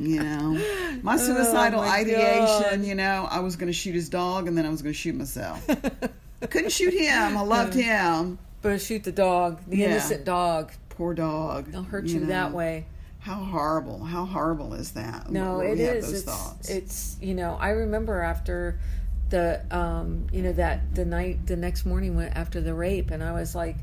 you 0.00 0.22
know, 0.22 0.58
my 1.02 1.16
suicidal 1.18 1.80
Oh, 1.80 1.84
my 1.84 1.98
ideation, 1.98 2.80
God. 2.80 2.84
you 2.84 2.94
know, 2.94 3.28
I 3.30 3.40
was 3.40 3.56
going 3.56 3.66
to 3.68 3.72
shoot 3.72 3.94
his 3.94 4.08
dog 4.08 4.48
and 4.48 4.56
then 4.56 4.64
I 4.66 4.70
was 4.70 4.82
going 4.82 4.94
to 4.94 4.98
shoot 4.98 5.14
myself. 5.14 5.64
Couldn't 6.48 6.72
shoot 6.72 6.94
him. 6.94 7.36
I 7.36 7.42
loved 7.42 7.74
him. 7.74 8.38
But 8.62 8.80
shoot 8.80 9.04
the 9.04 9.12
dog, 9.12 9.60
the 9.68 9.76
Yeah. 9.78 9.86
innocent 9.88 10.24
dog. 10.24 10.72
Poor 10.90 11.14
dog. 11.14 11.66
They'll 11.70 11.82
hurt 11.82 12.06
you, 12.06 12.26
that 12.26 12.50
know. 12.50 12.56
way. 12.56 12.86
How 13.20 13.34
horrible. 13.36 14.02
How 14.04 14.24
horrible 14.24 14.72
is 14.74 14.92
that? 14.92 15.30
No, 15.30 15.60
it 15.60 15.78
is. 15.78 16.10
It's, 16.12 16.22
thoughts. 16.22 16.70
it's 16.70 17.16
you 17.20 17.34
know 17.34 17.56
I 17.60 17.70
remember 17.70 18.22
after 18.22 18.78
the 19.28 19.62
um 19.70 20.26
you 20.32 20.40
know 20.42 20.52
that 20.54 20.94
the 20.94 21.04
night 21.04 21.46
the 21.46 21.56
next 21.56 21.84
morning 21.84 22.16
went 22.16 22.34
after 22.36 22.60
the 22.62 22.72
rape 22.74 23.10
and 23.10 23.22
I 23.22 23.32
was 23.32 23.54
like, 23.54 23.76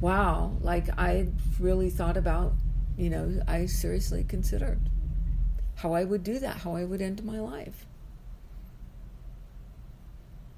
wow, 0.00 0.52
like 0.60 0.88
I 0.98 1.26
really 1.58 1.90
thought 1.90 2.16
about 2.16 2.52
you 2.96 3.10
know 3.10 3.42
I 3.48 3.66
seriously 3.66 4.24
considered 4.24 4.78
how 5.76 5.92
I 5.92 6.04
would 6.04 6.24
do 6.24 6.38
that, 6.40 6.56
how 6.58 6.74
I 6.74 6.84
would 6.84 7.00
end 7.00 7.24
my 7.24 7.38
life. 7.40 7.86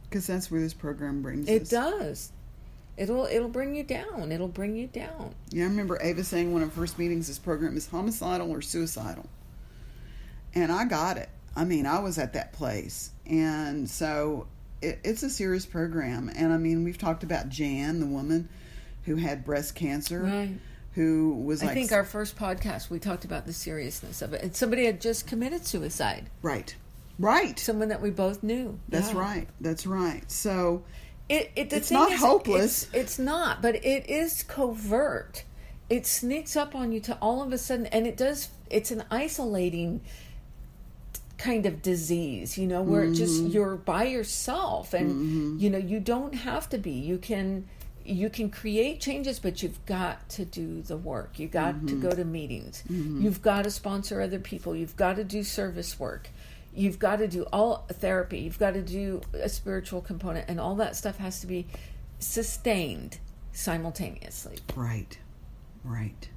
Because 0.04 0.26
that's 0.26 0.50
where 0.50 0.60
this 0.60 0.74
program 0.74 1.22
brings 1.22 1.48
It 1.48 1.62
us. 1.62 1.68
does. 1.68 2.32
It'll 2.96 3.26
it'll 3.26 3.48
bring 3.48 3.74
you 3.76 3.84
down. 3.84 4.32
It'll 4.32 4.48
bring 4.48 4.74
you 4.74 4.86
down. 4.88 5.34
Yeah, 5.50 5.64
I 5.64 5.68
remember 5.68 5.98
Ava 6.02 6.24
saying 6.24 6.52
one 6.52 6.62
of 6.62 6.74
her 6.74 6.80
first 6.82 6.98
meetings 6.98 7.28
this 7.28 7.38
program 7.38 7.76
is 7.76 7.86
homicidal 7.86 8.50
or 8.50 8.60
suicidal. 8.62 9.26
And 10.54 10.72
I 10.72 10.84
got 10.86 11.16
it. 11.16 11.28
I 11.54 11.64
mean, 11.64 11.86
I 11.86 12.00
was 12.00 12.18
at 12.18 12.32
that 12.32 12.52
place. 12.54 13.10
And 13.26 13.88
so 13.88 14.48
it, 14.82 14.98
it's 15.04 15.22
a 15.22 15.30
serious 15.30 15.66
program. 15.66 16.30
And 16.34 16.52
I 16.52 16.56
mean, 16.56 16.82
we've 16.84 16.98
talked 16.98 17.22
about 17.22 17.50
Jan, 17.50 18.00
the 18.00 18.06
woman 18.06 18.48
who 19.04 19.16
had 19.16 19.44
breast 19.44 19.74
cancer, 19.74 20.22
Right. 20.22 20.54
Who 20.98 21.32
was 21.44 21.62
I 21.62 21.72
think 21.74 21.92
our 21.92 22.02
first 22.02 22.36
podcast 22.36 22.90
we 22.90 22.98
talked 22.98 23.24
about 23.24 23.46
the 23.46 23.52
seriousness 23.52 24.20
of 24.20 24.32
it. 24.34 24.42
And 24.42 24.56
somebody 24.56 24.84
had 24.84 25.00
just 25.00 25.28
committed 25.28 25.64
suicide. 25.64 26.26
Right. 26.42 26.74
Right. 27.20 27.56
Someone 27.56 27.88
that 27.90 28.02
we 28.02 28.10
both 28.10 28.42
knew. 28.42 28.80
That's 28.88 29.12
Yeah. 29.12 29.20
right. 29.20 29.48
That's 29.60 29.86
right. 29.86 30.28
So 30.28 30.82
it, 31.28 31.52
it 31.54 31.72
it's 31.72 31.92
not 31.92 32.10
is, 32.10 32.18
hopeless. 32.20 32.82
It's, 32.84 32.94
it's 32.94 33.18
not, 33.20 33.62
but 33.62 33.76
it 33.76 34.10
is 34.10 34.42
covert. 34.42 35.44
It 35.88 36.04
sneaks 36.04 36.56
up 36.56 36.74
on 36.74 36.90
you 36.90 36.98
to 37.00 37.16
all 37.22 37.42
of 37.42 37.52
a 37.52 37.58
sudden, 37.58 37.86
and 37.86 38.04
it 38.06 38.16
does. 38.16 38.48
It's 38.68 38.90
an 38.90 39.04
isolating 39.10 40.00
kind 41.38 41.64
of 41.66 41.80
disease, 41.82 42.58
you 42.58 42.66
know, 42.66 42.82
where 42.82 43.04
it 43.04 43.12
just 43.14 43.40
Mm-hmm. 43.42 43.52
you're 43.52 43.76
by 43.76 44.04
yourself, 44.04 44.92
and 44.94 45.60
you 45.60 45.70
know 45.70 45.78
you 45.78 46.00
don't 46.00 46.34
have 46.34 46.68
to 46.70 46.78
be. 46.78 46.90
You 46.90 47.18
can 47.18 47.68
you 48.08 48.30
can 48.30 48.50
create 48.50 49.00
changes, 49.00 49.38
but 49.38 49.62
you've 49.62 49.84
got 49.86 50.28
to 50.30 50.44
do 50.44 50.82
the 50.82 50.96
work. 50.96 51.38
You've 51.38 51.50
got 51.50 51.72
to 51.86 51.94
Mm-hmm. 51.94 52.00
go 52.00 52.10
to 52.10 52.24
meetings. 52.24 52.82
Mm-hmm. 52.90 53.22
You've 53.22 53.42
got 53.42 53.64
to 53.64 53.70
sponsor 53.70 54.20
other 54.22 54.38
people. 54.38 54.74
You've 54.74 54.96
got 54.96 55.16
to 55.16 55.24
do 55.24 55.42
service 55.44 55.98
work. 56.00 56.28
You've 56.74 56.98
got 56.98 57.16
to 57.16 57.28
do 57.28 57.44
all 57.52 57.86
therapy. 57.92 58.38
You've 58.40 58.58
got 58.58 58.74
to 58.74 58.82
do 58.82 59.20
a 59.34 59.48
spiritual 59.48 60.00
component, 60.00 60.48
and 60.48 60.58
all 60.60 60.74
that 60.76 60.96
stuff 60.96 61.18
has 61.18 61.40
to 61.40 61.46
be 61.46 61.66
sustained 62.18 63.18
simultaneously. 63.52 64.58
right. 64.74 65.18
Right. 65.84 66.28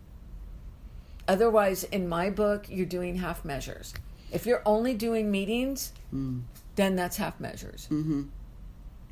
Otherwise, 1.27 1.83
in 1.85 2.07
my 2.07 2.29
book, 2.29 2.65
you're 2.69 2.85
doing 2.85 3.15
half 3.15 3.43
measures. 3.45 3.93
If 4.31 4.45
you're 4.45 4.61
only 4.65 4.93
doing 4.93 5.29
meetings, 5.31 5.93
mm. 6.13 6.41
then 6.75 6.95
that's 6.95 7.17
half 7.17 7.39
measures. 7.39 7.87
Mm-hmm. 7.91 8.23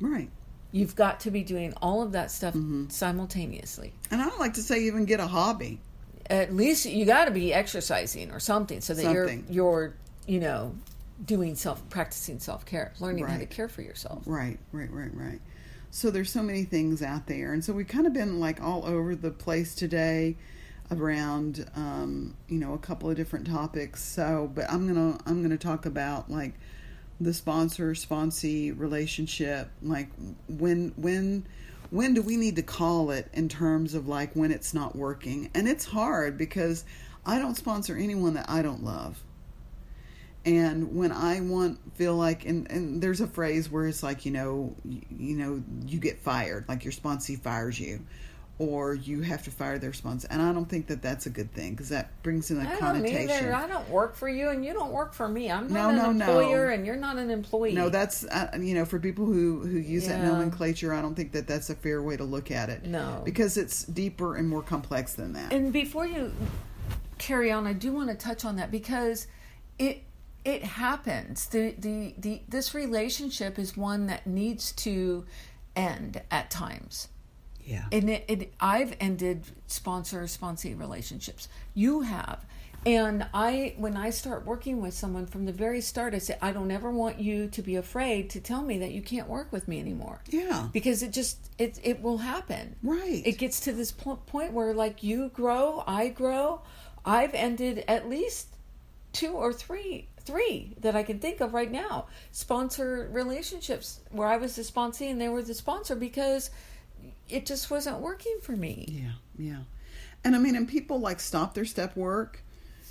Right. 0.00 0.30
You've 0.72 0.94
got 0.94 1.20
to 1.20 1.30
be 1.30 1.42
doing 1.42 1.74
all 1.82 2.02
of 2.02 2.12
that 2.12 2.30
stuff 2.30 2.54
simultaneously. 2.88 3.92
And 4.10 4.20
I 4.20 4.28
don't 4.28 4.38
like 4.38 4.54
to 4.54 4.62
say 4.62 4.84
even 4.84 5.04
get 5.04 5.20
a 5.20 5.26
hobby. 5.26 5.80
At 6.26 6.54
least 6.54 6.86
you 6.86 7.04
got 7.04 7.24
to 7.24 7.32
be 7.32 7.52
exercising 7.52 8.30
or 8.30 8.38
something 8.38 8.80
so 8.80 8.94
that 8.94 9.02
Something. 9.02 9.46
you're 9.48 9.72
you're 9.72 9.94
you 10.26 10.38
know 10.38 10.74
doing 11.24 11.54
self 11.56 11.88
practicing 11.90 12.38
self 12.38 12.64
care, 12.64 12.92
learning 13.00 13.26
how 13.26 13.38
to 13.38 13.46
care 13.46 13.68
for 13.68 13.82
yourself. 13.82 14.22
Right, 14.26 14.58
right, 14.72 14.90
right, 14.92 15.14
right. 15.14 15.40
So 15.90 16.10
there's 16.10 16.30
so 16.30 16.42
many 16.42 16.62
things 16.64 17.02
out 17.02 17.26
there, 17.26 17.52
and 17.52 17.64
so 17.64 17.72
we've 17.72 17.88
kind 17.88 18.06
of 18.06 18.12
been 18.12 18.38
like 18.38 18.62
all 18.62 18.86
over 18.86 19.16
the 19.16 19.32
place 19.32 19.74
today 19.74 20.36
around, 20.90 21.68
um, 21.76 22.34
you 22.48 22.58
know, 22.58 22.74
a 22.74 22.78
couple 22.78 23.10
of 23.10 23.16
different 23.16 23.46
topics. 23.46 24.02
So, 24.02 24.50
but 24.54 24.70
I'm 24.70 24.86
gonna 24.86 25.18
I'm 25.26 25.42
gonna 25.42 25.58
talk 25.58 25.86
about 25.86 26.30
like 26.30 26.54
the 27.20 27.34
sponsor 27.34 27.92
sponsee 27.92 28.76
relationship, 28.76 29.70
like 29.82 30.08
when 30.48 30.92
when 30.96 31.46
when 31.90 32.14
do 32.14 32.22
we 32.22 32.36
need 32.36 32.56
to 32.56 32.62
call 32.62 33.10
it 33.10 33.28
in 33.32 33.48
terms 33.48 33.94
of 33.94 34.08
like 34.08 34.34
when 34.34 34.50
it's 34.50 34.72
not 34.72 34.96
working, 34.96 35.50
and 35.54 35.68
it's 35.68 35.84
hard 35.84 36.38
because 36.38 36.84
I 37.26 37.38
don't 37.38 37.56
sponsor 37.56 37.96
anyone 37.96 38.34
that 38.34 38.48
I 38.48 38.62
don't 38.62 38.82
love. 38.82 39.22
And 40.46 40.96
when 40.96 41.12
i 41.12 41.38
want 41.42 41.78
feel 41.96 42.16
like 42.16 42.46
and, 42.46 42.70
and 42.70 43.02
there's 43.02 43.20
a 43.20 43.26
phrase 43.26 43.70
where 43.70 43.86
it's 43.86 44.02
like 44.02 44.24
you 44.24 44.32
know 44.32 44.74
you, 44.86 45.02
you 45.10 45.36
know 45.36 45.62
you 45.86 45.98
get 45.98 46.18
fired 46.18 46.64
like 46.66 46.82
your 46.82 46.94
sponsee 46.94 47.38
fires 47.38 47.78
you 47.78 48.00
or 48.60 48.94
you 48.94 49.22
have 49.22 49.42
to 49.42 49.50
fire 49.50 49.78
their 49.78 49.92
sponsor 49.92 50.28
and 50.30 50.42
i 50.42 50.52
don't 50.52 50.66
think 50.68 50.86
that 50.86 51.00
that's 51.00 51.24
a 51.24 51.30
good 51.30 51.50
thing 51.54 51.70
because 51.70 51.88
that 51.88 52.10
brings 52.22 52.50
in 52.50 52.58
a 52.58 52.68
I 52.68 52.78
don't 52.78 53.06
either. 53.06 53.54
I 53.54 53.66
don't 53.66 53.88
work 53.88 54.14
for 54.14 54.28
you, 54.28 54.50
and 54.50 54.62
you 54.64 54.74
don't 54.74 54.92
work 54.92 55.14
for 55.14 55.28
me. 55.28 55.50
I'm 55.50 55.72
not 55.72 55.94
no, 55.94 56.10
an 56.10 56.18
no. 56.18 56.26
employer, 56.26 56.68
and 56.68 56.84
you're 56.84 56.94
not 56.94 57.16
an 57.16 57.30
employee. 57.30 57.72
no 57.72 57.88
that's 57.88 58.24
uh, 58.26 58.50
you 58.60 58.74
know 58.74 58.84
for 58.84 58.98
people 58.98 59.24
who 59.24 59.60
who 59.60 59.78
use 59.78 60.06
that 60.06 60.22
nomenclature 60.22 60.92
i 60.92 61.00
don't 61.00 61.14
think 61.14 61.32
that 61.32 61.46
that's 61.46 61.70
a 61.70 61.74
fair 61.74 62.02
way 62.02 62.16
to 62.16 62.24
look 62.24 62.50
at 62.50 62.68
it 62.68 62.84
No. 62.84 63.22
because 63.24 63.56
it's 63.56 63.84
deeper 63.84 64.36
and 64.36 64.46
more 64.48 64.62
complex 64.62 65.14
than 65.14 65.32
that 65.32 65.52
And 65.52 65.72
before 65.72 66.06
you 66.06 66.32
carry 67.18 67.50
on, 67.50 67.66
I 67.66 67.72
do 67.72 67.92
want 67.92 68.08
to 68.10 68.14
touch 68.14 68.44
on 68.44 68.56
that 68.56 68.70
because 68.70 69.26
it 69.78 70.02
it 70.44 70.62
happens. 70.64 71.46
The 71.48 71.74
the, 71.78 72.14
the 72.18 72.42
this 72.48 72.74
relationship 72.74 73.58
is 73.58 73.76
one 73.76 74.06
that 74.06 74.26
needs 74.26 74.72
to 74.72 75.24
end 75.76 76.20
at 76.30 76.50
times. 76.50 77.08
Yeah 77.64 77.84
And 77.92 78.10
it, 78.10 78.24
it 78.28 78.52
I've 78.60 78.96
ended 79.00 79.44
sponsor 79.66 80.22
sponsee 80.22 80.78
relationships. 80.78 81.48
You 81.74 82.02
have. 82.02 82.44
And 82.86 83.26
I 83.34 83.74
when 83.76 83.96
I 83.96 84.08
start 84.08 84.46
working 84.46 84.80
with 84.80 84.94
someone 84.94 85.26
from 85.26 85.44
the 85.44 85.52
very 85.52 85.80
start 85.82 86.14
I 86.14 86.18
say 86.18 86.38
I 86.40 86.52
don't 86.52 86.70
ever 86.70 86.90
want 86.90 87.20
you 87.20 87.48
to 87.48 87.62
be 87.62 87.76
afraid 87.76 88.30
to 88.30 88.40
tell 88.40 88.62
me 88.62 88.78
that 88.78 88.92
you 88.92 89.02
can't 89.02 89.28
work 89.28 89.52
with 89.52 89.68
me 89.68 89.78
anymore. 89.80 90.20
yeah 90.28 90.68
Because 90.72 91.02
it 91.02 91.12
just 91.12 91.50
it 91.58 91.78
it 91.82 92.00
will 92.00 92.18
happen 92.18 92.76
right 92.82 93.22
it 93.24 93.36
gets 93.36 93.60
to 93.60 93.72
this 93.72 93.92
point 93.92 94.52
where 94.52 94.72
like 94.72 95.02
you 95.02 95.28
grow 95.28 95.84
i 95.86 96.08
grow 96.08 96.62
i've 97.04 97.34
ended 97.34 97.84
at 97.86 98.08
least 98.08 98.48
two 99.12 99.32
or 99.32 99.52
three 99.52 100.06
three 100.20 100.74
that 100.80 100.94
I 100.94 101.02
can 101.02 101.18
think 101.18 101.40
of 101.40 101.54
right 101.54 101.70
now. 101.70 102.06
Sponsor 102.32 103.08
relationships 103.12 104.00
where 104.10 104.28
I 104.28 104.36
was 104.36 104.56
the 104.56 104.62
sponsee 104.62 105.10
and 105.10 105.20
they 105.20 105.28
were 105.28 105.42
the 105.42 105.54
sponsor 105.54 105.96
because 105.96 106.50
it 107.32 107.46
just 107.46 107.70
wasn't 107.70 108.00
working 108.00 108.38
for 108.42 108.52
me. 108.52 108.86
Yeah, 108.88 109.12
yeah. 109.38 109.60
And 110.24 110.36
I 110.36 110.38
mean, 110.38 110.56
and 110.56 110.68
people 110.68 111.00
like 111.00 111.20
stop 111.20 111.54
their 111.54 111.64
step 111.64 111.96
work. 111.96 112.42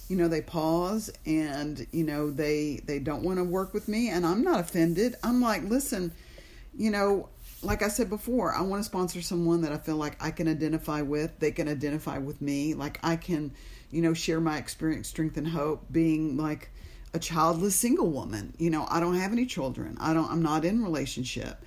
You 0.08 0.16
know, 0.16 0.28
they 0.28 0.42
pause 0.42 1.12
and 1.26 1.86
you 1.92 2.04
know 2.04 2.32
they 2.32 2.82
they 2.86 2.98
don't 2.98 3.24
want 3.24 3.38
to 3.38 3.44
work 3.44 3.74
with 3.74 3.88
me, 3.88 4.10
and 4.10 4.26
I'm 4.26 4.44
not 4.44 4.60
offended. 4.60 5.16
I'm 5.24 5.42
like, 5.42 5.64
listen, 5.64 6.12
you 6.76 6.90
know, 6.90 7.30
like 7.62 7.84
I 7.84 7.90
said 7.90 8.10
before, 8.10 8.54
I 8.54 8.62
want 8.62 8.82
to 8.82 8.86
sponsor 8.86 9.22
someone 9.22 9.62
that 9.62 9.72
I 9.72 9.78
feel 9.78 9.98
like 9.98 10.22
I 10.24 10.32
can 10.32 10.48
identify 10.48 11.02
with. 11.02 11.38
They 11.40 11.52
can 11.52 11.68
identify 11.68 12.18
with 12.18 12.42
me. 12.42 12.74
Like 12.74 13.00
I 13.04 13.18
can, 13.18 13.52
you 13.92 14.02
know, 14.02 14.14
share 14.14 14.40
my 14.40 14.58
experience, 14.58 15.08
strength, 15.08 15.38
and 15.38 15.48
hope. 15.48 15.86
Being 15.92 16.38
like 16.38 16.72
a 17.14 17.20
childless 17.20 17.76
single 17.76 18.10
woman. 18.10 18.54
You 18.58 18.70
know, 18.70 18.88
I 18.90 19.00
don't 19.00 19.16
have 19.16 19.32
any 19.32 19.46
children. 19.46 19.98
I 20.00 20.14
don't. 20.14 20.30
I'm 20.32 20.42
not 20.42 20.66
in 20.66 20.84
relationship. 20.84 21.64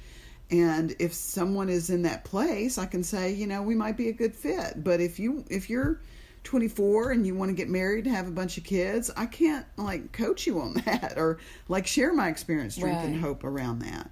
And 0.51 0.95
if 0.99 1.15
someone 1.15 1.69
is 1.69 1.89
in 1.89 2.03
that 2.03 2.25
place, 2.25 2.77
I 2.77 2.87
can 2.87 3.03
say, 3.03 3.33
you 3.33 3.47
know, 3.47 3.63
we 3.63 3.75
might 3.75 3.97
be 3.97 4.09
a 4.09 4.13
good 4.13 4.35
fit. 4.35 4.85
But 4.85 5.01
if 5.01 5.19
you 5.19 5.45
if 5.49 5.71
you're 5.71 6.01
24 6.45 7.13
and 7.13 7.27
you 7.27 7.35
want 7.35 7.49
to 7.51 7.55
get 7.55 7.69
married 7.69 8.07
and 8.07 8.15
have 8.15 8.29
a 8.29 8.33
bunch 8.33 8.59
of 8.59 8.65
kids, 8.65 9.11
I 9.17 9.27
can't 9.27 9.65
like 9.77 10.13
coach 10.13 10.47
you 10.47 10.61
on 10.61 10.75
that 10.85 11.15
or 11.17 11.39
like 11.69 11.87
share 11.87 12.13
my 12.13 12.29
experience, 12.29 12.75
strength, 12.75 12.97
right. 12.97 13.07
and 13.07 13.21
hope 13.21 13.45
around 13.45 13.81
that 13.81 14.11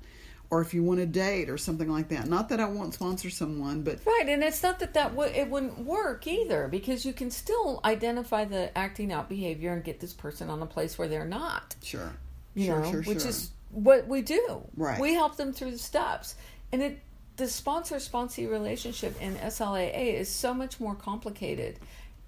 or 0.51 0.61
if 0.61 0.75
you 0.75 0.83
want 0.83 0.99
to 0.99 1.07
date 1.07 1.49
or 1.49 1.57
something 1.57 1.89
like 1.89 2.09
that. 2.09 2.29
Not 2.29 2.49
that 2.49 2.61
I 2.61 2.67
won't 2.67 2.93
sponsor 2.93 3.31
someone, 3.31 3.83
but 3.83 4.01
right, 4.05 4.29
and 4.29 4.43
it's 4.43 4.63
not 4.63 4.81
that 4.81 4.95
that 4.95 5.11
w- 5.11 5.33
it 5.33 5.49
wouldn't 5.49 5.79
work 5.79 6.27
either 6.27 6.69
because 6.69 7.07
you 7.07 7.13
can 7.13 7.31
still 7.31 7.81
identify 7.85 8.45
the 8.45 8.77
acting 8.77 9.13
out 9.13 9.29
behavior 9.29 9.73
and 9.73 9.85
get 9.85 10.01
this 10.01 10.13
person 10.13 10.51
on 10.51 10.61
a 10.61 10.67
place 10.67 10.99
where 10.99 11.09
they're 11.09 11.25
not. 11.25 11.77
Sure, 11.83 12.13
you 12.55 12.67
sure, 12.67 12.81
know, 12.81 12.91
sure, 12.91 13.03
which 13.03 13.21
sure. 13.21 13.31
is 13.31 13.53
what 13.71 14.07
we 14.09 14.23
do. 14.23 14.63
Right, 14.77 15.01
we 15.01 15.15
help 15.15 15.37
them 15.37 15.53
through 15.53 15.73
the 15.73 15.79
steps, 15.79 16.35
and 16.73 16.83
it 16.83 17.01
the 17.37 17.49
sponsor 17.49 17.97
sponsee 17.97 18.51
relationship 18.51 19.21
in 19.21 19.35
SLAA 19.37 20.15
is 20.15 20.29
so 20.29 20.53
much 20.53 20.79
more 20.79 20.95
complicated 20.95 21.79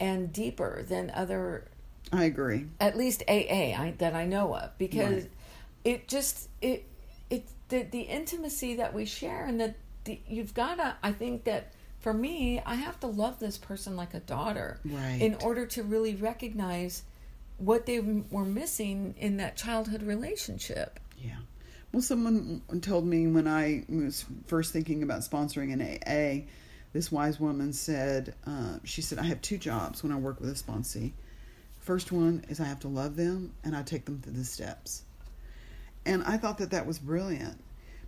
and 0.01 0.33
deeper 0.33 0.83
than 0.89 1.11
other. 1.11 1.67
I 2.13 2.25
agree. 2.25 2.67
At 2.81 2.97
least 2.97 3.23
AA 3.29 3.75
I, 3.77 3.95
that 3.99 4.15
I 4.15 4.25
know 4.27 4.55
of 4.57 4.77
because 4.79 5.23
Right. 5.25 5.31
it 5.85 6.09
just 6.09 6.49
it 6.61 6.85
it 7.31 7.45
the 7.69 7.83
the 7.83 8.01
intimacy 8.03 8.77
that 8.77 8.95
we 8.95 9.05
share 9.05 9.45
and 9.45 9.61
that 9.61 9.77
you've 10.27 10.55
got 10.55 10.77
to 10.77 10.97
I 11.03 11.13
think 11.13 11.45
that 11.45 11.73
for 12.01 12.13
me 12.13 12.61
I 12.65 12.75
have 12.77 12.99
to 13.01 13.07
love 13.07 13.39
this 13.39 13.59
person 13.59 13.97
like 13.97 14.15
a 14.15 14.21
daughter 14.21 14.81
Right. 14.85 15.19
in 15.21 15.37
order 15.37 15.67
to 15.67 15.83
really 15.83 16.15
recognize 16.15 17.03
what 17.59 17.87
they 17.87 18.01
were 18.01 18.45
missing 18.45 19.15
in 19.19 19.37
that 19.37 19.57
childhood 19.57 20.03
relationship. 20.03 20.99
Yeah. 21.23 21.37
Well, 21.93 22.03
someone 22.03 22.63
told 22.81 23.07
me 23.07 23.27
when 23.27 23.47
I 23.47 23.85
was 23.89 24.25
first 24.47 24.73
thinking 24.73 25.03
about 25.03 25.21
sponsoring 25.21 25.73
an 25.73 25.83
AA, 25.83 26.47
this 26.93 27.13
wise 27.13 27.39
woman 27.39 27.73
said, 27.73 28.35
uh, 28.47 28.79
she 28.85 29.03
said, 29.03 29.19
I 29.19 29.25
have 29.25 29.41
two 29.41 29.59
jobs 29.59 30.03
when 30.03 30.13
I 30.13 30.17
work 30.17 30.41
with 30.41 30.51
a 30.51 30.55
sponsee. 30.55 31.13
First 31.79 32.13
one 32.13 32.45
is 32.49 32.61
I 32.61 32.65
have 32.65 32.81
to 32.81 32.89
love 32.89 33.17
them 33.17 33.55
and 33.65 33.77
I 33.77 33.83
take 33.83 34.05
them 34.05 34.21
through 34.21 34.35
the 34.35 34.45
steps. 34.45 35.03
And 36.05 36.23
I 36.25 36.37
thought 36.37 36.59
that 36.59 36.71
that 36.71 36.87
was 36.87 36.99
brilliant 36.99 37.59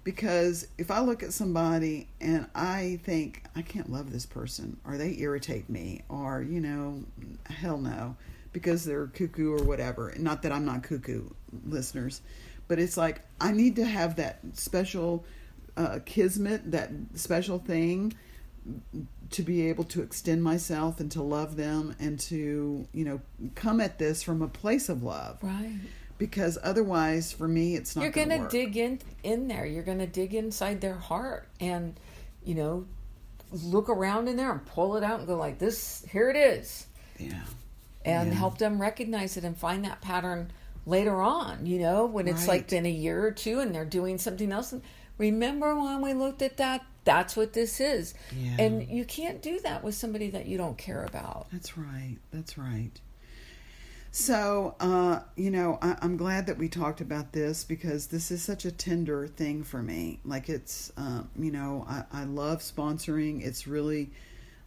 because 0.03 0.67
if 0.77 0.91
I 0.91 1.01
look 1.01 1.23
at 1.23 1.33
somebody 1.33 2.09
and 2.21 2.47
I 2.55 3.01
think, 3.05 3.43
I 3.57 3.63
can't 3.63 3.91
love 3.91 4.13
this 4.13 4.27
person 4.27 4.79
or 4.85 4.97
they 4.97 5.17
irritate 5.19 5.69
me 5.69 6.03
or, 6.09 6.43
you 6.43 6.61
know, 6.61 7.05
hell 7.47 7.79
no, 7.79 8.17
because 8.53 8.85
they're 8.85 9.07
cuckoo 9.07 9.53
or 9.53 9.65
whatever. 9.65 10.15
Not 10.19 10.43
that 10.43 10.53
I'm 10.53 10.65
not 10.65 10.83
cuckoo, 10.83 11.29
listeners, 11.67 12.21
but 12.69 12.79
it's 12.79 12.97
like 12.97 13.21
I 13.41 13.53
need 13.53 13.77
to 13.77 13.85
have 13.85 14.17
that 14.17 14.41
special 14.55 15.25
uh, 15.77 15.99
kismet, 16.05 16.71
that 16.71 16.91
special 17.15 17.59
thing 17.59 18.15
to 19.31 19.43
be 19.43 19.69
able 19.69 19.85
to 19.85 20.01
extend 20.03 20.43
myself 20.43 21.01
and 21.01 21.11
to 21.13 21.23
love 21.23 21.57
them 21.57 21.95
and 21.99 22.19
to, 22.21 22.87
you 22.93 23.05
know, 23.05 23.21
come 23.55 23.81
at 23.81 23.99
this 23.99 24.23
from 24.23 24.41
a 24.43 24.49
place 24.49 24.89
of 24.89 25.03
love 25.03 25.39
Right. 25.43 25.79
because 26.19 26.57
otherwise 26.63 27.33
for 27.33 27.49
me 27.49 27.75
it's 27.75 27.95
not 27.97 28.03
You're 28.03 28.11
going 28.13 28.31
to 28.31 28.49
dig 28.49 28.77
in 28.77 29.01
in 29.23 29.49
there. 29.49 29.67
You're 29.67 29.83
going 29.83 29.99
to 29.99 30.07
dig 30.07 30.35
inside 30.35 30.81
their 30.81 30.95
heart 30.95 31.49
and 31.61 31.99
you 32.45 32.55
know 32.55 32.87
look 33.51 33.89
around 33.89 34.29
in 34.29 34.37
there 34.37 34.51
and 34.53 34.65
pull 34.67 34.97
it 34.97 35.03
out 35.05 35.19
and 35.19 35.27
go 35.29 35.37
like 35.37 35.59
this 35.59 36.05
here 36.11 36.29
it 36.31 36.37
is 36.37 36.87
yeah 37.19 37.41
and 38.05 38.29
Yeah. 38.33 38.35
help 38.39 38.59
them 38.59 38.81
recognize 38.81 39.37
it 39.37 39.45
and 39.45 39.57
find 39.57 39.85
that 39.85 40.01
pattern 40.01 40.51
later 40.87 41.21
on, 41.21 41.67
you 41.67 41.79
know, 41.79 42.07
when 42.07 42.29
it's 42.29 42.47
like 42.49 42.63
Right. 42.63 42.69
been 42.71 42.87
a 42.87 42.91
year 42.91 43.25
or 43.25 43.31
two 43.33 43.61
and 43.61 43.75
they're 43.75 43.85
doing 43.85 44.19
something 44.19 44.53
else 44.53 44.73
and 44.73 44.83
remember 45.19 45.75
when 45.75 46.01
we 46.03 46.13
looked 46.15 46.43
at 46.43 46.57
that 46.59 46.85
that's 47.05 47.37
what 47.37 47.53
this 47.53 47.81
is. 47.81 48.15
Yeah. 48.35 48.57
And 48.59 48.89
you 48.89 49.05
can't 49.05 49.43
do 49.43 49.61
that 49.61 49.85
with 49.85 49.95
somebody 49.95 50.31
that 50.31 50.47
you 50.47 50.57
don't 50.57 50.79
care 50.79 51.05
about. 51.05 51.47
that's 51.53 51.77
right 51.77 52.17
that's 52.33 52.57
right 52.57 52.93
so 54.11 54.75
uh, 54.81 55.21
you 55.37 55.51
know 55.51 55.79
I, 55.83 55.97
i'm 56.01 56.17
glad 56.17 56.47
that 56.47 56.57
we 56.57 56.69
talked 56.69 57.01
about 57.01 57.33
this 57.33 57.65
because 57.65 58.07
this 58.07 58.31
is 58.31 58.43
such 58.43 58.65
a 58.65 58.71
tender 58.71 59.27
thing 59.27 59.65
for 59.65 59.83
me 59.83 60.21
like 60.25 60.49
it's 60.49 60.93
um, 60.97 61.29
you 61.37 61.51
know 61.51 61.85
I, 61.89 62.05
I 62.13 62.25
love 62.25 62.61
sponsoring 62.61 63.45
it's 63.45 63.67
really 63.67 64.11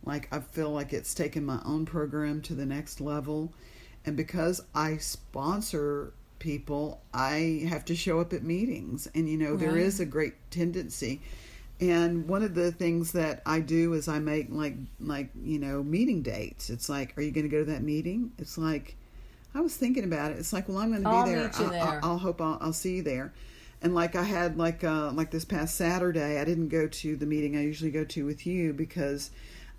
like 0.03 0.27
i 0.33 0.39
feel 0.39 0.71
like 0.71 0.91
it's 0.93 1.13
taken 1.13 1.45
my 1.45 1.59
own 1.65 1.85
program 1.85 2.41
to 2.43 2.53
the 2.55 2.65
next 2.65 2.99
level 2.99 3.53
and 4.07 4.17
because 4.17 4.63
i 4.75 4.97
sponsor 4.97 6.13
people 6.39 7.01
i 7.13 7.65
have 7.69 7.85
to 7.85 7.95
show 7.95 8.19
up 8.21 8.33
at 8.33 8.43
meetings 8.43 9.07
and 9.15 9.29
you 9.29 9.37
know 9.37 9.57
there 9.57 9.73
Right. 9.73 9.83
is 9.83 9.99
a 9.99 10.05
great 10.05 10.35
tendency 10.51 11.21
and 11.79 12.27
one 12.27 12.41
of 12.43 12.55
the 12.55 12.71
things 12.71 13.11
that 13.11 13.41
I 13.45 13.59
do 13.59 13.93
is 13.93 14.07
I 14.07 14.19
make 14.19 14.47
like 14.49 14.75
like 14.99 15.29
you 15.43 15.59
know 15.59 15.83
meeting 15.83 16.23
dates. 16.23 16.69
It's 16.71 16.89
like, 16.89 17.15
are 17.17 17.21
you 17.21 17.31
going 17.31 17.45
to 17.45 17.49
go 17.49 17.59
to 17.59 17.71
that 17.71 17.83
meeting? 17.83 18.31
It's 18.39 18.57
like, 18.57 18.95
I 19.53 19.61
was 19.61 19.77
thinking 19.77 20.03
about 20.03 20.31
it. 20.31 20.37
It's 20.39 20.53
like, 20.53 20.67
well, 20.67 20.79
I'm 20.79 20.89
going 20.91 21.03
to 21.03 21.09
be 21.09 21.11
I'll 21.17 21.25
there. 21.25 21.43
meet 21.43 21.59
you 21.59 21.65
I'll, 21.65 21.71
there. 21.71 21.83
I'll, 22.03 22.11
I'll 22.11 22.17
hope 22.17 22.41
I'll, 22.41 22.57
I'll 22.61 22.73
see 22.73 22.97
you 22.97 23.03
there. 23.03 23.33
And 23.81 23.93
like 23.93 24.15
I 24.15 24.23
had 24.23 24.57
like 24.57 24.83
uh 24.83 25.11
like 25.11 25.29
this 25.31 25.45
past 25.45 25.75
Saturday, 25.75 26.39
I 26.39 26.45
didn't 26.45 26.69
go 26.69 26.87
to 26.87 27.15
the 27.15 27.25
meeting 27.27 27.55
I 27.55 27.61
usually 27.61 27.91
go 27.91 28.03
to 28.05 28.25
with 28.25 28.47
you 28.47 28.73
because 28.73 29.29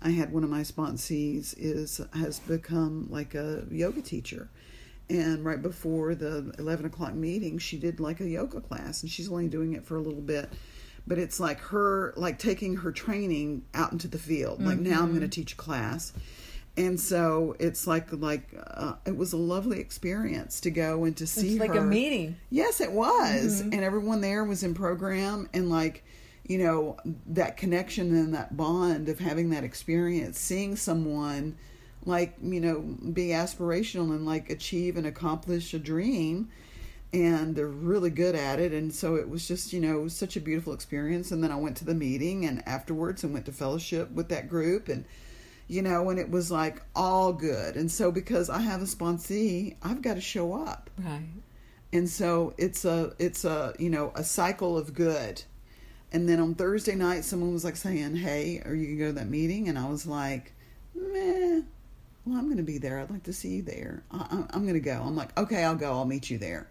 I 0.01 0.11
had 0.11 0.31
one 0.31 0.43
of 0.43 0.49
my 0.49 0.61
sponsees 0.61 1.53
is 1.57 1.99
has 2.13 2.39
become 2.39 3.07
like 3.09 3.35
a 3.35 3.65
yoga 3.69 4.01
teacher. 4.01 4.49
And 5.09 5.43
right 5.43 5.61
before 5.61 6.13
the 6.13 6.53
11 6.59 6.85
o'clock 6.85 7.13
meeting, 7.15 7.57
she 7.57 7.77
did 7.77 7.99
like 7.99 8.19
a 8.19 8.27
yoga 8.29 8.61
class, 8.61 9.01
and 9.01 9.11
she's 9.11 9.29
only 9.31 9.47
doing 9.47 9.73
it 9.73 9.83
for 9.83 9.95
a 9.95 9.99
little 10.01 10.21
bit. 10.21 10.53
But 11.07 11.17
it's 11.17 11.39
like 11.39 11.59
her, 11.61 12.13
like 12.15 12.37
taking 12.37 12.77
her 12.77 12.91
training 12.91 13.63
out 13.73 13.91
into 13.91 14.07
the 14.07 14.19
field. 14.19 14.61
Like 14.61 14.77
now 14.77 15.01
I'm 15.01 15.09
going 15.09 15.21
to 15.21 15.27
teach 15.27 15.53
a 15.53 15.55
class. 15.55 16.13
And 16.77 16.99
so 16.99 17.55
it's 17.59 17.87
like, 17.87 18.13
like 18.13 18.53
uh, 18.67 18.93
it 19.07 19.17
was 19.17 19.33
a 19.33 19.37
lovely 19.37 19.79
experience 19.79 20.61
to 20.61 20.69
go 20.69 21.03
and 21.05 21.17
to 21.17 21.25
see 21.25 21.53
It's 21.53 21.59
like 21.59 21.71
her. 21.73 21.79
a 21.79 21.81
meeting. 21.81 22.37
Yes, 22.51 22.79
it 22.79 22.91
was. 22.91 23.61
And 23.61 23.73
everyone 23.73 24.21
there 24.21 24.43
was 24.43 24.61
in 24.61 24.75
program 24.75 25.49
and 25.53 25.71
like, 25.71 26.03
you 26.49 26.57
know, 26.57 26.97
that 27.27 27.55
connection 27.55 28.13
and 28.13 28.33
that 28.33 28.57
bond 28.57 29.07
of 29.07 29.19
having 29.19 29.51
that 29.51 29.63
experience, 29.63 30.37
seeing 30.37 30.75
someone 30.75 31.55
like, 32.05 32.35
you 32.41 32.59
know, 32.59 32.79
be 33.13 33.27
aspirational 33.27 34.09
and 34.15 34.25
like 34.25 34.49
achieve 34.49 34.97
and 34.97 35.05
accomplish 35.07 35.73
a 35.73 35.79
dream. 35.79 36.49
And 37.13 37.55
they're 37.55 37.67
really 37.67 38.09
good 38.09 38.35
at 38.35 38.59
it. 38.59 38.71
And 38.73 38.93
so 38.93 39.15
it 39.15 39.29
was 39.29 39.47
just, 39.47 39.73
you 39.73 39.79
know, 39.79 40.07
such 40.07 40.35
a 40.35 40.41
beautiful 40.41 40.73
experience. 40.73 41.31
And 41.31 41.43
then 41.43 41.51
I 41.51 41.55
went 41.55 41.77
to 41.77 41.85
the 41.85 41.95
meeting 41.95 42.45
and 42.45 42.67
afterwards 42.67 43.23
and 43.23 43.31
went 43.33 43.45
to 43.45 43.51
fellowship 43.51 44.11
with 44.11 44.29
that 44.29 44.49
group 44.49 44.89
and 44.89 45.05
you 45.67 45.83
know, 45.83 46.09
and 46.09 46.17
it 46.19 46.31
was 46.31 46.49
like 46.49 46.81
all 46.95 47.31
good. 47.31 47.75
And 47.75 47.91
so 47.91 48.11
because 48.11 48.49
I 48.49 48.59
have 48.61 48.81
a 48.81 48.85
sponsee, 48.85 49.75
I've 49.83 50.01
got 50.01 50.15
to 50.15 50.21
show 50.21 50.55
up 50.55 50.89
Right. 50.97 51.29
and 51.93 52.09
so 52.09 52.55
it's 52.57 52.85
a 52.85 53.13
it's 53.19 53.45
a 53.45 53.73
you 53.77 53.91
know 53.91 54.11
a 54.15 54.23
cycle 54.23 54.77
of 54.79 54.95
good 54.95 55.43
and 56.11 56.27
then 56.27 56.39
on 56.39 56.55
thursday 56.55 56.95
night 56.95 57.23
someone 57.23 57.53
was 57.53 57.63
like 57.63 57.75
saying 57.75 58.15
hey 58.15 58.61
are 58.65 58.73
you 58.73 58.87
gonna 58.87 58.99
go 58.99 59.07
to 59.07 59.13
that 59.13 59.29
meeting? 59.29 59.69
And 59.69 59.77
i 59.77 59.87
was 59.87 60.05
like 60.05 60.53
meh. 60.95 61.61
Well 62.25 62.37
i'm 62.37 62.49
gonna 62.49 62.63
be 62.63 62.77
there. 62.77 62.99
I'd 62.99 63.11
like 63.11 63.23
to 63.23 63.33
see 63.33 63.57
you 63.57 63.61
there. 63.61 64.03
I, 64.11 64.43
i'm 64.51 64.65
gonna 64.65 64.79
go. 64.79 65.01
I'm 65.03 65.15
like 65.15 65.37
okay 65.37 65.63
i'll 65.63 65.75
go. 65.75 65.91
I'll 65.91 66.05
meet 66.05 66.29
you 66.29 66.37
there. 66.37 66.67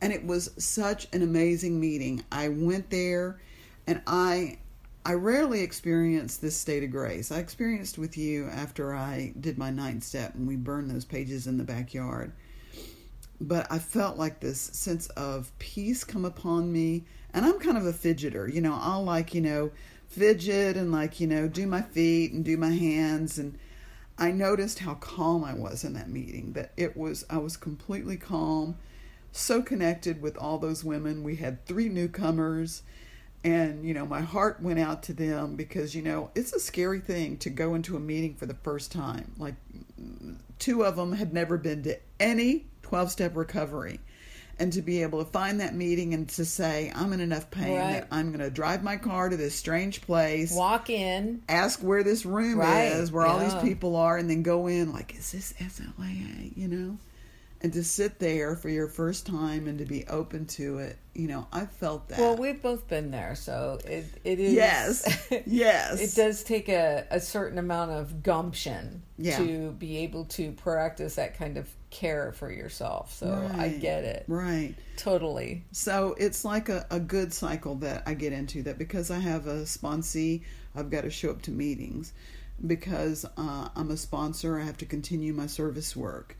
And 0.00 0.12
it 0.12 0.24
was 0.24 0.50
such 0.58 1.08
an 1.12 1.22
amazing 1.22 1.80
meeting. 1.80 2.24
I 2.30 2.48
went 2.48 2.90
there 2.90 3.40
and 3.86 4.00
i 4.06 4.58
i 5.04 5.14
rarely 5.14 5.62
experience 5.62 6.36
this 6.36 6.56
state 6.56 6.84
of 6.84 6.90
grace. 6.90 7.32
I 7.32 7.38
experienced 7.38 7.98
with 7.98 8.16
you 8.16 8.48
after 8.48 8.94
i 8.94 9.32
did 9.40 9.58
my 9.58 9.70
ninth 9.70 10.04
step 10.04 10.34
and 10.34 10.46
we 10.46 10.56
burned 10.56 10.90
those 10.90 11.04
pages 11.04 11.46
in 11.46 11.58
the 11.58 11.64
backyard. 11.64 12.32
But 13.40 13.70
I 13.70 13.78
felt 13.78 14.18
like 14.18 14.40
this 14.40 14.60
sense 14.60 15.08
of 15.10 15.56
peace 15.58 16.02
come 16.04 16.24
upon 16.24 16.72
me. 16.72 17.04
And 17.32 17.44
I'm 17.44 17.58
kind 17.58 17.76
of 17.76 17.86
a 17.86 17.92
fidgeter, 17.92 18.52
you 18.52 18.60
know, 18.60 18.78
I'll 18.80 19.04
like, 19.04 19.34
you 19.34 19.40
know, 19.40 19.70
fidget 20.08 20.76
and 20.76 20.90
like, 20.90 21.20
you 21.20 21.26
know, 21.26 21.46
do 21.46 21.66
my 21.66 21.82
feet 21.82 22.32
and 22.32 22.44
do 22.44 22.56
my 22.56 22.70
hands. 22.70 23.38
And 23.38 23.58
I 24.16 24.30
noticed 24.30 24.80
how 24.80 24.94
calm 24.94 25.44
I 25.44 25.54
was 25.54 25.84
in 25.84 25.92
that 25.92 26.08
meeting. 26.08 26.52
That 26.54 26.72
it 26.76 26.96
was 26.96 27.24
I 27.28 27.38
was 27.38 27.56
completely 27.56 28.16
calm, 28.16 28.76
so 29.30 29.62
connected 29.62 30.22
with 30.22 30.36
all 30.38 30.58
those 30.58 30.82
women. 30.84 31.22
We 31.22 31.36
had 31.36 31.66
three 31.66 31.88
newcomers 31.88 32.82
and 33.44 33.86
you 33.86 33.94
know 33.94 34.04
my 34.04 34.20
heart 34.20 34.60
went 34.60 34.78
out 34.78 35.02
to 35.04 35.12
them 35.12 35.54
because 35.54 35.94
you 35.94 36.02
know 36.02 36.30
it's 36.34 36.52
a 36.52 36.60
scary 36.60 37.00
thing 37.00 37.36
to 37.38 37.50
go 37.50 37.74
into 37.74 37.96
a 37.96 38.00
meeting 38.00 38.34
for 38.34 38.46
the 38.46 38.54
first 38.54 38.90
time 38.90 39.32
like 39.38 39.54
two 40.58 40.84
of 40.84 40.96
them 40.96 41.12
had 41.12 41.32
never 41.32 41.56
been 41.56 41.82
to 41.82 41.96
any 42.18 42.66
12 42.82 43.12
step 43.12 43.36
recovery 43.36 44.00
and 44.58 44.72
to 44.72 44.82
be 44.82 45.02
able 45.02 45.24
to 45.24 45.30
find 45.30 45.60
that 45.60 45.74
meeting 45.74 46.14
and 46.14 46.28
to 46.28 46.44
say 46.44 46.90
i'm 46.94 47.12
in 47.12 47.20
enough 47.20 47.50
pain 47.50 47.76
Right. 47.76 47.92
that 47.92 48.08
i'm 48.10 48.28
going 48.28 48.40
to 48.40 48.50
drive 48.50 48.82
my 48.82 48.96
car 48.96 49.28
to 49.28 49.36
this 49.36 49.54
strange 49.54 50.00
place 50.02 50.52
Walk 50.54 50.90
in. 50.90 51.42
ask 51.48 51.80
where 51.80 52.02
this 52.02 52.24
room 52.26 52.58
Right, 52.58 52.86
is 52.92 53.12
where 53.12 53.26
all 53.26 53.38
these 53.38 53.54
people 53.62 53.96
are 53.96 54.16
and 54.16 54.28
then 54.28 54.42
go 54.42 54.66
in 54.66 54.92
like 54.92 55.14
is 55.16 55.32
this 55.32 55.52
slaa 55.60 56.56
you 56.56 56.68
know 56.68 56.98
and 57.60 57.72
to 57.72 57.82
sit 57.82 58.20
there 58.20 58.54
for 58.54 58.68
your 58.68 58.86
first 58.86 59.26
time 59.26 59.66
and 59.66 59.78
to 59.80 59.84
be 59.84 60.06
open 60.06 60.46
to 60.46 60.78
it 60.78 60.96
you 61.14 61.26
know 61.26 61.46
i 61.52 61.66
felt 61.66 62.08
that 62.08 62.18
Well, 62.20 62.36
we've 62.36 62.62
both 62.62 62.86
been 62.86 63.10
there, 63.10 63.34
so 63.34 63.78
it 63.84 64.06
it 64.24 64.38
is. 64.38 64.54
Yes. 64.54 65.28
Yes. 65.46 66.00
it 66.00 66.14
does 66.20 66.44
take 66.44 66.68
a, 66.68 67.04
a 67.10 67.18
certain 67.20 67.58
amount 67.58 67.90
of 67.90 68.22
gumption 68.22 69.02
Yeah. 69.18 69.38
to 69.38 69.72
be 69.72 69.98
able 69.98 70.26
to 70.26 70.52
practice 70.52 71.16
that 71.16 71.36
kind 71.36 71.56
of 71.56 71.68
care 71.90 72.32
for 72.32 72.50
yourself. 72.50 73.12
So 73.12 73.50
I 73.56 73.68
get 73.68 74.04
it 74.04 74.24
right 74.28 74.74
totally. 74.96 75.64
So 75.72 76.14
it's 76.18 76.44
like 76.44 76.68
a, 76.68 76.86
a 76.90 77.00
good 77.00 77.32
cycle 77.32 77.76
that 77.76 78.02
I 78.06 78.14
get 78.14 78.32
into 78.32 78.62
that 78.64 78.78
because 78.78 79.10
I 79.10 79.18
have 79.18 79.46
a 79.46 79.62
sponsee, 79.62 80.42
I've 80.74 80.90
got 80.90 81.02
to 81.02 81.10
show 81.10 81.30
up 81.30 81.42
to 81.42 81.50
meetings. 81.50 82.12
Because 82.66 83.24
uh, 83.36 83.68
I'm 83.76 83.92
a 83.92 83.96
sponsor, 83.96 84.58
I 84.58 84.64
have 84.64 84.78
to 84.78 84.84
continue 84.84 85.32
my 85.32 85.46
service 85.46 85.94
work. 85.94 86.36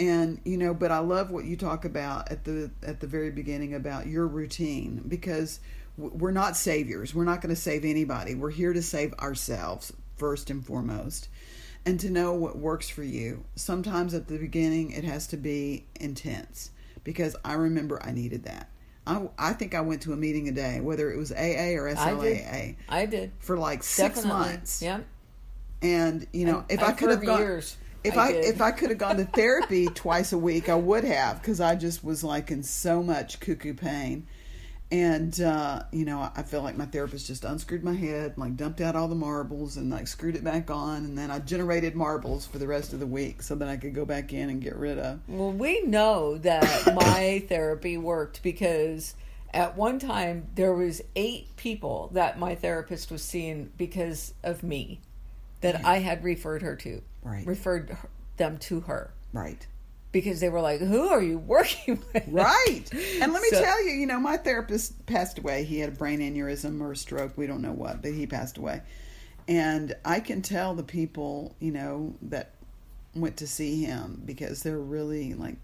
And 0.00 0.40
you 0.44 0.56
know, 0.56 0.74
but 0.74 0.90
I 0.90 0.98
love 0.98 1.30
what 1.30 1.44
you 1.44 1.56
talk 1.56 1.84
about 1.84 2.32
at 2.32 2.42
the 2.42 2.72
at 2.82 2.98
the 2.98 3.06
very 3.06 3.30
beginning 3.30 3.74
about 3.74 4.08
your 4.08 4.26
routine 4.26 5.04
because 5.06 5.60
we're 5.96 6.32
not 6.32 6.56
saviors. 6.56 7.14
We're 7.14 7.24
not 7.24 7.40
going 7.40 7.54
to 7.54 7.60
save 7.60 7.84
anybody. 7.84 8.34
We're 8.34 8.50
here 8.50 8.72
to 8.72 8.82
save 8.82 9.12
ourselves 9.14 9.92
first 10.16 10.50
and 10.50 10.64
foremost. 10.64 11.28
And 11.86 11.98
to 12.00 12.10
know 12.10 12.34
what 12.34 12.58
works 12.58 12.88
for 12.88 13.02
you. 13.02 13.44
Sometimes 13.56 14.12
at 14.12 14.28
the 14.28 14.38
beginning 14.38 14.90
it 14.90 15.04
has 15.04 15.26
to 15.28 15.36
be 15.36 15.86
intense 15.98 16.70
because 17.04 17.36
I 17.44 17.54
remember 17.54 18.02
I 18.02 18.12
needed 18.12 18.44
that. 18.44 18.68
I, 19.06 19.28
I 19.38 19.52
think 19.54 19.74
I 19.74 19.80
went 19.80 20.02
to 20.02 20.12
a 20.12 20.16
meeting 20.16 20.48
a 20.48 20.52
day, 20.52 20.80
whether 20.80 21.10
it 21.10 21.16
was 21.16 21.32
AA 21.32 21.74
or 21.74 21.92
SLAA. 21.92 21.96
I 21.98 22.22
did. 22.22 22.76
I 22.88 23.06
did. 23.06 23.32
for 23.38 23.56
like 23.56 23.82
six 23.82 24.16
Definitely. 24.16 24.30
months. 24.30 24.82
Yeah. 24.82 25.00
And 25.82 26.26
you 26.32 26.44
know, 26.44 26.64
if 26.68 26.82
I 26.82 26.92
could 26.92 27.08
have 27.08 27.24
gone, 27.24 27.40
years, 27.40 27.78
if 28.04 28.16
I 28.16 28.28
I, 28.28 28.32
if 28.32 28.60
I 28.60 28.70
could 28.70 28.90
have 28.90 28.98
gone 28.98 29.16
to 29.16 29.24
therapy 29.24 29.86
twice 29.94 30.32
a 30.32 30.38
week, 30.38 30.68
I 30.68 30.74
would 30.74 31.04
have 31.04 31.40
because 31.40 31.60
I 31.60 31.74
just 31.74 32.04
was 32.04 32.22
like 32.22 32.50
in 32.50 32.62
so 32.62 33.02
much 33.02 33.40
cuckoo 33.40 33.74
pain. 33.74 34.26
And 34.92 35.40
uh, 35.40 35.84
you 35.92 36.04
know, 36.04 36.30
I 36.34 36.42
feel 36.42 36.62
like 36.62 36.76
my 36.76 36.86
therapist 36.86 37.26
just 37.28 37.44
unscrewed 37.44 37.84
my 37.84 37.94
head, 37.94 38.36
like 38.36 38.56
dumped 38.56 38.80
out 38.80 38.96
all 38.96 39.06
the 39.06 39.14
marbles, 39.14 39.76
and 39.76 39.90
like 39.90 40.08
screwed 40.08 40.34
it 40.34 40.42
back 40.42 40.70
on, 40.70 41.04
and 41.04 41.16
then 41.16 41.30
I 41.30 41.38
generated 41.38 41.94
marbles 41.94 42.46
for 42.46 42.58
the 42.58 42.66
rest 42.66 42.92
of 42.92 42.98
the 42.98 43.06
week 43.06 43.42
so 43.42 43.54
that 43.54 43.68
I 43.68 43.76
could 43.76 43.94
go 43.94 44.04
back 44.04 44.32
in 44.32 44.50
and 44.50 44.60
get 44.60 44.74
rid 44.76 44.98
of. 44.98 45.20
Well, 45.28 45.52
we 45.52 45.82
know 45.82 46.38
that 46.38 46.94
my 46.94 47.44
therapy 47.48 47.96
worked 47.96 48.42
because 48.42 49.14
at 49.54 49.76
one 49.76 49.98
time 50.00 50.48
there 50.56 50.74
was 50.74 51.02
eight 51.14 51.56
people 51.56 52.10
that 52.14 52.38
my 52.38 52.56
therapist 52.56 53.12
was 53.12 53.22
seeing 53.22 53.70
because 53.78 54.34
of 54.42 54.62
me 54.62 55.00
that 55.60 55.84
I 55.84 55.98
had 55.98 56.24
referred 56.24 56.62
her 56.62 56.74
to. 56.76 57.02
Right. 57.22 57.46
Referred 57.46 57.96
them 58.38 58.58
to 58.58 58.80
her 58.80 59.12
Right. 59.32 59.66
Because 60.12 60.40
they 60.40 60.48
were 60.48 60.60
like, 60.60 60.80
"Who 60.80 61.08
are 61.08 61.22
you 61.22 61.38
working 61.38 62.02
with?" 62.14 62.24
Right. 62.28 62.84
And 63.20 63.32
let 63.32 63.42
me 63.42 63.48
So- 63.50 63.62
tell 63.62 63.84
you, 63.84 63.92
you 63.92 64.06
know, 64.06 64.18
my 64.20 64.36
therapist 64.36 65.06
passed 65.06 65.38
away. 65.38 65.64
He 65.64 65.78
had 65.78 65.88
a 65.90 65.92
brain 65.92 66.20
aneurysm 66.20 66.80
or 66.80 66.92
a 66.92 66.96
stroke. 66.96 67.36
We 67.36 67.46
don't 67.46 67.62
know 67.62 67.72
what, 67.72 68.02
but 68.02 68.12
he 68.12 68.26
passed 68.26 68.58
away. 68.58 68.82
And 69.48 69.94
I 70.04 70.20
can 70.20 70.42
tell 70.42 70.74
the 70.74 70.82
people, 70.84 71.56
you 71.60 71.72
know, 71.72 72.14
that 72.22 72.52
went 73.14 73.38
to 73.38 73.46
see 73.48 73.82
him 73.82 74.22
because 74.24 74.62
they're 74.62 74.78
really 74.78 75.34
like, 75.34 75.56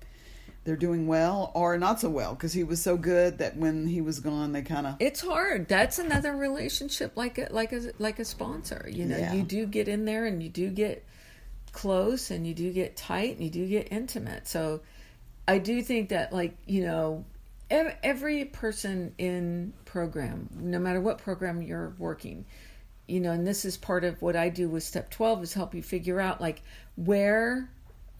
they're 0.64 0.74
doing 0.74 1.06
well 1.06 1.52
or 1.54 1.78
not 1.78 2.00
so 2.00 2.10
well 2.10 2.34
because 2.34 2.52
he 2.52 2.64
was 2.64 2.82
so 2.82 2.96
good 2.96 3.38
that 3.38 3.56
when 3.56 3.86
he 3.86 4.00
was 4.00 4.18
gone, 4.18 4.52
they 4.52 4.62
kind 4.62 4.86
of. 4.88 4.96
It's 4.98 5.20
hard. 5.20 5.68
That's 5.68 6.00
another 6.00 6.36
relationship 6.36 7.12
like 7.16 7.38
a 7.38 7.46
like 7.52 7.72
a 7.72 7.92
like 7.98 8.18
a 8.18 8.24
sponsor. 8.24 8.88
You 8.90 9.04
know, 9.04 9.16
Yeah. 9.18 9.32
you 9.34 9.42
do 9.44 9.66
get 9.66 9.86
in 9.86 10.04
there 10.04 10.24
and 10.24 10.42
you 10.42 10.48
do 10.48 10.68
get 10.70 11.04
close 11.76 12.30
and 12.30 12.46
you 12.46 12.54
do 12.54 12.72
get 12.72 12.96
tight 12.96 13.36
and 13.36 13.44
you 13.44 13.50
do 13.50 13.68
get 13.68 13.92
intimate. 13.92 14.48
So 14.48 14.80
I 15.46 15.58
do 15.58 15.82
think 15.82 16.08
that 16.08 16.32
like, 16.32 16.56
you 16.66 16.82
know, 16.84 17.24
every 17.70 18.46
person 18.46 19.14
in 19.18 19.72
program, 19.84 20.48
no 20.54 20.78
matter 20.78 21.00
what 21.00 21.18
program 21.18 21.62
you're 21.62 21.94
working, 21.98 22.46
you 23.06 23.20
know, 23.20 23.30
and 23.30 23.46
this 23.46 23.64
is 23.64 23.76
part 23.76 24.04
of 24.04 24.20
what 24.22 24.34
I 24.34 24.48
do 24.48 24.68
with 24.68 24.82
step 24.82 25.10
12 25.10 25.42
is 25.44 25.52
help 25.52 25.74
you 25.74 25.82
figure 25.82 26.20
out 26.20 26.40
like 26.40 26.62
where 26.96 27.68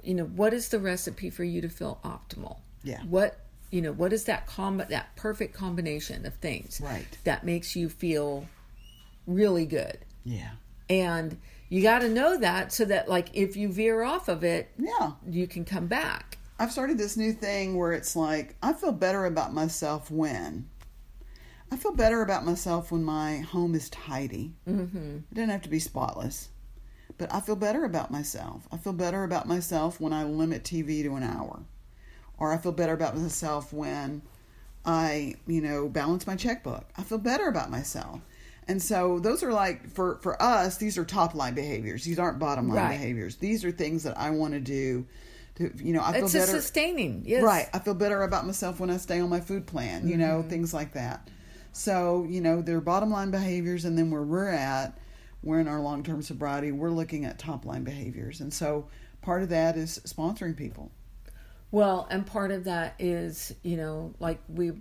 you 0.02 0.14
know, 0.14 0.24
what 0.24 0.54
is 0.54 0.68
the 0.68 0.78
recipe 0.78 1.30
for 1.30 1.42
you 1.42 1.60
to 1.62 1.68
feel 1.68 1.98
optimal? 2.04 2.58
Yeah. 2.84 3.02
What 3.02 3.40
you 3.72 3.82
know, 3.82 3.92
what 3.92 4.12
is 4.12 4.24
that 4.24 4.46
com 4.46 4.76
that 4.88 5.16
perfect 5.16 5.54
combination 5.54 6.24
of 6.26 6.34
things 6.34 6.80
Right. 6.80 7.06
that 7.24 7.44
makes 7.44 7.74
you 7.74 7.88
feel 7.88 8.46
really 9.26 9.66
good? 9.66 9.98
Yeah. 10.24 10.50
And 10.88 11.38
you 11.68 11.82
got 11.82 12.00
to 12.00 12.08
know 12.08 12.36
that 12.38 12.72
so 12.72 12.84
that 12.84 13.08
like 13.08 13.28
if 13.34 13.56
you 13.56 13.70
veer 13.72 14.02
off 14.02 14.28
of 14.28 14.44
it, 14.44 14.70
Yeah. 14.78 15.12
you 15.28 15.46
can 15.46 15.64
come 15.64 15.86
back. 15.86 16.38
I've 16.58 16.72
started 16.72 16.96
this 16.98 17.16
new 17.16 17.32
thing 17.32 17.76
where 17.76 17.92
it's 17.92 18.16
like 18.16 18.56
I 18.62 18.72
feel 18.72 18.92
better 18.92 19.24
about 19.26 19.52
myself 19.52 20.10
when 20.10 20.68
I 21.70 21.76
feel 21.76 21.92
better 21.92 22.22
about 22.22 22.46
myself 22.46 22.92
when 22.92 23.02
my 23.02 23.38
home 23.38 23.74
is 23.74 23.90
tidy. 23.90 24.54
Mm-hmm. 24.68 25.16
It 25.30 25.34
doesn't 25.34 25.50
have 25.50 25.62
to 25.62 25.68
be 25.68 25.80
spotless, 25.80 26.48
but 27.18 27.32
I 27.34 27.40
feel 27.40 27.56
better 27.56 27.84
about 27.84 28.10
myself. 28.12 28.68
I 28.70 28.76
feel 28.76 28.92
better 28.92 29.24
about 29.24 29.48
myself 29.48 30.00
when 30.00 30.12
I 30.12 30.22
limit 30.24 30.62
TV 30.62 31.02
to 31.02 31.16
an 31.16 31.24
hour, 31.24 31.62
or 32.38 32.52
I 32.52 32.58
feel 32.58 32.70
better 32.72 32.92
about 32.92 33.16
myself 33.16 33.72
when 33.72 34.22
I, 34.84 35.34
you 35.48 35.60
know, 35.60 35.88
balance 35.88 36.24
my 36.26 36.36
checkbook. 36.36 36.84
I 36.96 37.02
feel 37.02 37.18
better 37.18 37.48
about 37.48 37.68
myself. 37.70 38.20
And 38.68 38.82
so 38.82 39.18
those 39.20 39.42
are 39.42 39.52
like 39.52 39.88
for 39.90 40.18
for 40.22 40.40
us, 40.42 40.76
these 40.76 40.98
are 40.98 41.04
top 41.04 41.34
line 41.34 41.54
behaviors. 41.54 42.04
These 42.04 42.18
aren't 42.18 42.38
bottom 42.38 42.68
line 42.68 42.76
Right. 42.76 42.90
behaviors. 42.98 43.36
These 43.36 43.64
are 43.64 43.70
things 43.70 44.02
that 44.02 44.18
I 44.18 44.30
want 44.30 44.54
to 44.54 44.60
do. 44.60 45.06
To 45.56 45.70
you 45.76 45.92
know, 45.92 46.02
I 46.02 46.12
feel 46.14 46.24
It's 46.24 46.32
better. 46.34 46.46
sustaining. 46.52 47.22
Yes. 47.26 47.42
Right. 47.42 47.68
I 47.72 47.78
feel 47.78 47.94
better 47.94 48.22
about 48.22 48.44
myself 48.44 48.80
when 48.80 48.90
I 48.90 48.96
stay 48.96 49.20
on 49.20 49.28
my 49.30 49.40
food 49.40 49.66
plan, 49.66 50.08
you 50.08 50.16
know, 50.16 50.40
Mm-hmm. 50.40 50.48
things 50.50 50.74
like 50.74 50.92
that. 50.94 51.28
So, 51.72 52.26
you 52.28 52.40
know, 52.40 52.60
they're 52.62 52.80
bottom 52.80 53.10
line 53.10 53.30
behaviors. 53.30 53.84
And 53.84 53.96
then 53.96 54.10
where 54.10 54.22
we're 54.22 54.48
at, 54.48 54.98
we're 55.42 55.60
in 55.60 55.68
our 55.68 55.80
long 55.80 56.02
term 56.02 56.20
sobriety, 56.22 56.72
we're 56.72 56.90
looking 56.90 57.24
at 57.24 57.38
top 57.38 57.64
line 57.64 57.84
behaviors. 57.84 58.40
And 58.40 58.52
so 58.52 58.88
part 59.22 59.42
of 59.42 59.48
that 59.50 59.76
is 59.76 60.00
sponsoring 60.04 60.56
people. 60.56 60.90
Well, 61.70 62.06
and 62.10 62.26
part 62.26 62.50
of 62.50 62.64
that 62.64 62.94
is, 62.98 63.54
you 63.62 63.76
know, 63.76 64.14
like 64.18 64.40
we 64.48 64.72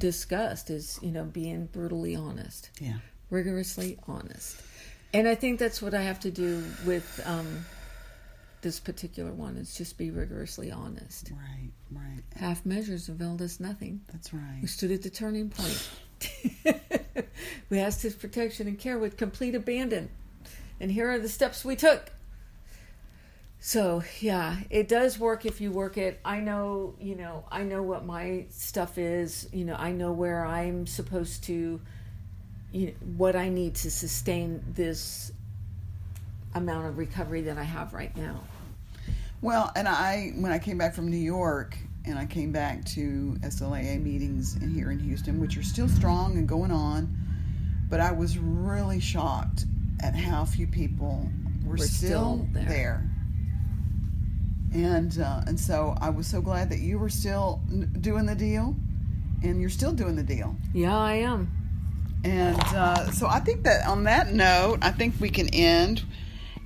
discussed 0.00 0.70
is, 0.70 0.98
you 1.00 1.12
know, 1.12 1.24
being 1.24 1.66
brutally 1.66 2.16
honest. 2.16 2.70
Yeah. 2.80 2.96
rigorously 3.30 3.98
honest. 4.08 4.60
And 5.14 5.28
I 5.28 5.36
think 5.36 5.60
that's 5.60 5.80
what 5.80 5.94
I 5.94 6.02
have 6.02 6.18
to 6.20 6.30
do 6.30 6.64
with 6.84 7.20
um, 7.24 7.64
this 8.62 8.80
particular 8.80 9.32
one. 9.32 9.56
Is 9.56 9.74
just 9.74 9.96
be 9.98 10.10
rigorously 10.10 10.72
honest. 10.72 11.30
Right. 11.30 11.70
Right. 11.92 12.22
Half 12.36 12.66
measures 12.66 13.08
availed 13.08 13.42
us 13.42 13.60
nothing. 13.60 14.00
That's 14.10 14.32
right. 14.32 14.58
We 14.60 14.68
stood 14.68 14.90
at 14.90 15.02
the 15.02 15.10
turning 15.10 15.50
point. 15.50 15.88
we 17.70 17.78
asked 17.78 18.02
his 18.02 18.14
protection 18.14 18.66
and 18.66 18.78
care 18.78 18.98
with 18.98 19.16
complete 19.16 19.54
abandon. 19.54 20.10
And 20.80 20.90
here 20.90 21.10
are 21.10 21.18
the 21.18 21.28
steps 21.28 21.64
we 21.64 21.76
took. 21.76 22.10
So, 23.62 24.02
yeah, 24.20 24.56
it 24.70 24.88
does 24.88 25.18
work 25.18 25.44
if 25.44 25.60
you 25.60 25.70
work 25.70 25.98
it. 25.98 26.18
I 26.24 26.40
know, 26.40 26.94
you 26.98 27.14
know, 27.14 27.44
I 27.50 27.62
know 27.62 27.82
what 27.82 28.06
my 28.06 28.46
stuff 28.48 28.96
is. 28.96 29.48
You 29.52 29.66
know, 29.66 29.74
I 29.74 29.92
know 29.92 30.12
where 30.12 30.46
I'm 30.46 30.86
supposed 30.86 31.44
to, 31.44 31.78
you 32.72 32.86
know, 32.86 32.92
what 33.18 33.36
I 33.36 33.50
need 33.50 33.74
to 33.76 33.90
sustain 33.90 34.64
this 34.72 35.30
amount 36.54 36.86
of 36.86 36.96
recovery 36.96 37.42
that 37.42 37.58
I 37.58 37.62
have 37.62 37.92
right 37.92 38.16
now. 38.16 38.40
Well, 39.42 39.70
and 39.76 39.86
I, 39.86 40.32
when 40.36 40.52
I 40.52 40.58
came 40.58 40.78
back 40.78 40.94
from 40.94 41.10
New 41.10 41.18
York 41.18 41.76
and 42.06 42.18
I 42.18 42.24
came 42.24 42.52
back 42.52 42.84
to 42.86 43.36
SLAA 43.42 44.02
meetings 44.02 44.56
in, 44.56 44.70
here 44.74 44.90
in 44.90 44.98
Houston, 44.98 45.38
which 45.38 45.58
are 45.58 45.62
still 45.62 45.88
strong 45.88 46.38
and 46.38 46.48
going 46.48 46.70
on, 46.70 47.14
but 47.90 48.00
I 48.00 48.12
was 48.12 48.38
really 48.38 49.00
shocked 49.00 49.66
at 50.02 50.16
how 50.16 50.46
few 50.46 50.66
people 50.66 51.28
were, 51.62 51.72
Were 51.72 51.76
still, 51.78 51.88
still 51.88 52.48
there. 52.52 52.64
there. 52.64 53.10
And 54.72 55.18
uh, 55.20 55.42
and 55.46 55.58
so 55.58 55.96
I 56.00 56.10
was 56.10 56.26
so 56.26 56.40
glad 56.40 56.70
that 56.70 56.78
you 56.78 56.98
were 56.98 57.08
still 57.08 57.60
doing 58.00 58.26
the 58.26 58.34
deal, 58.34 58.76
and 59.42 59.60
you're 59.60 59.70
still 59.70 59.92
doing 59.92 60.14
the 60.16 60.22
deal. 60.22 60.56
Yeah, 60.72 60.96
I 60.96 61.14
am. 61.14 61.50
And 62.22 62.60
uh, 62.60 63.10
so 63.10 63.26
I 63.26 63.40
think 63.40 63.64
that 63.64 63.86
on 63.86 64.04
that 64.04 64.32
note, 64.32 64.78
I 64.82 64.90
think 64.90 65.14
we 65.20 65.30
can 65.30 65.48
end. 65.48 66.04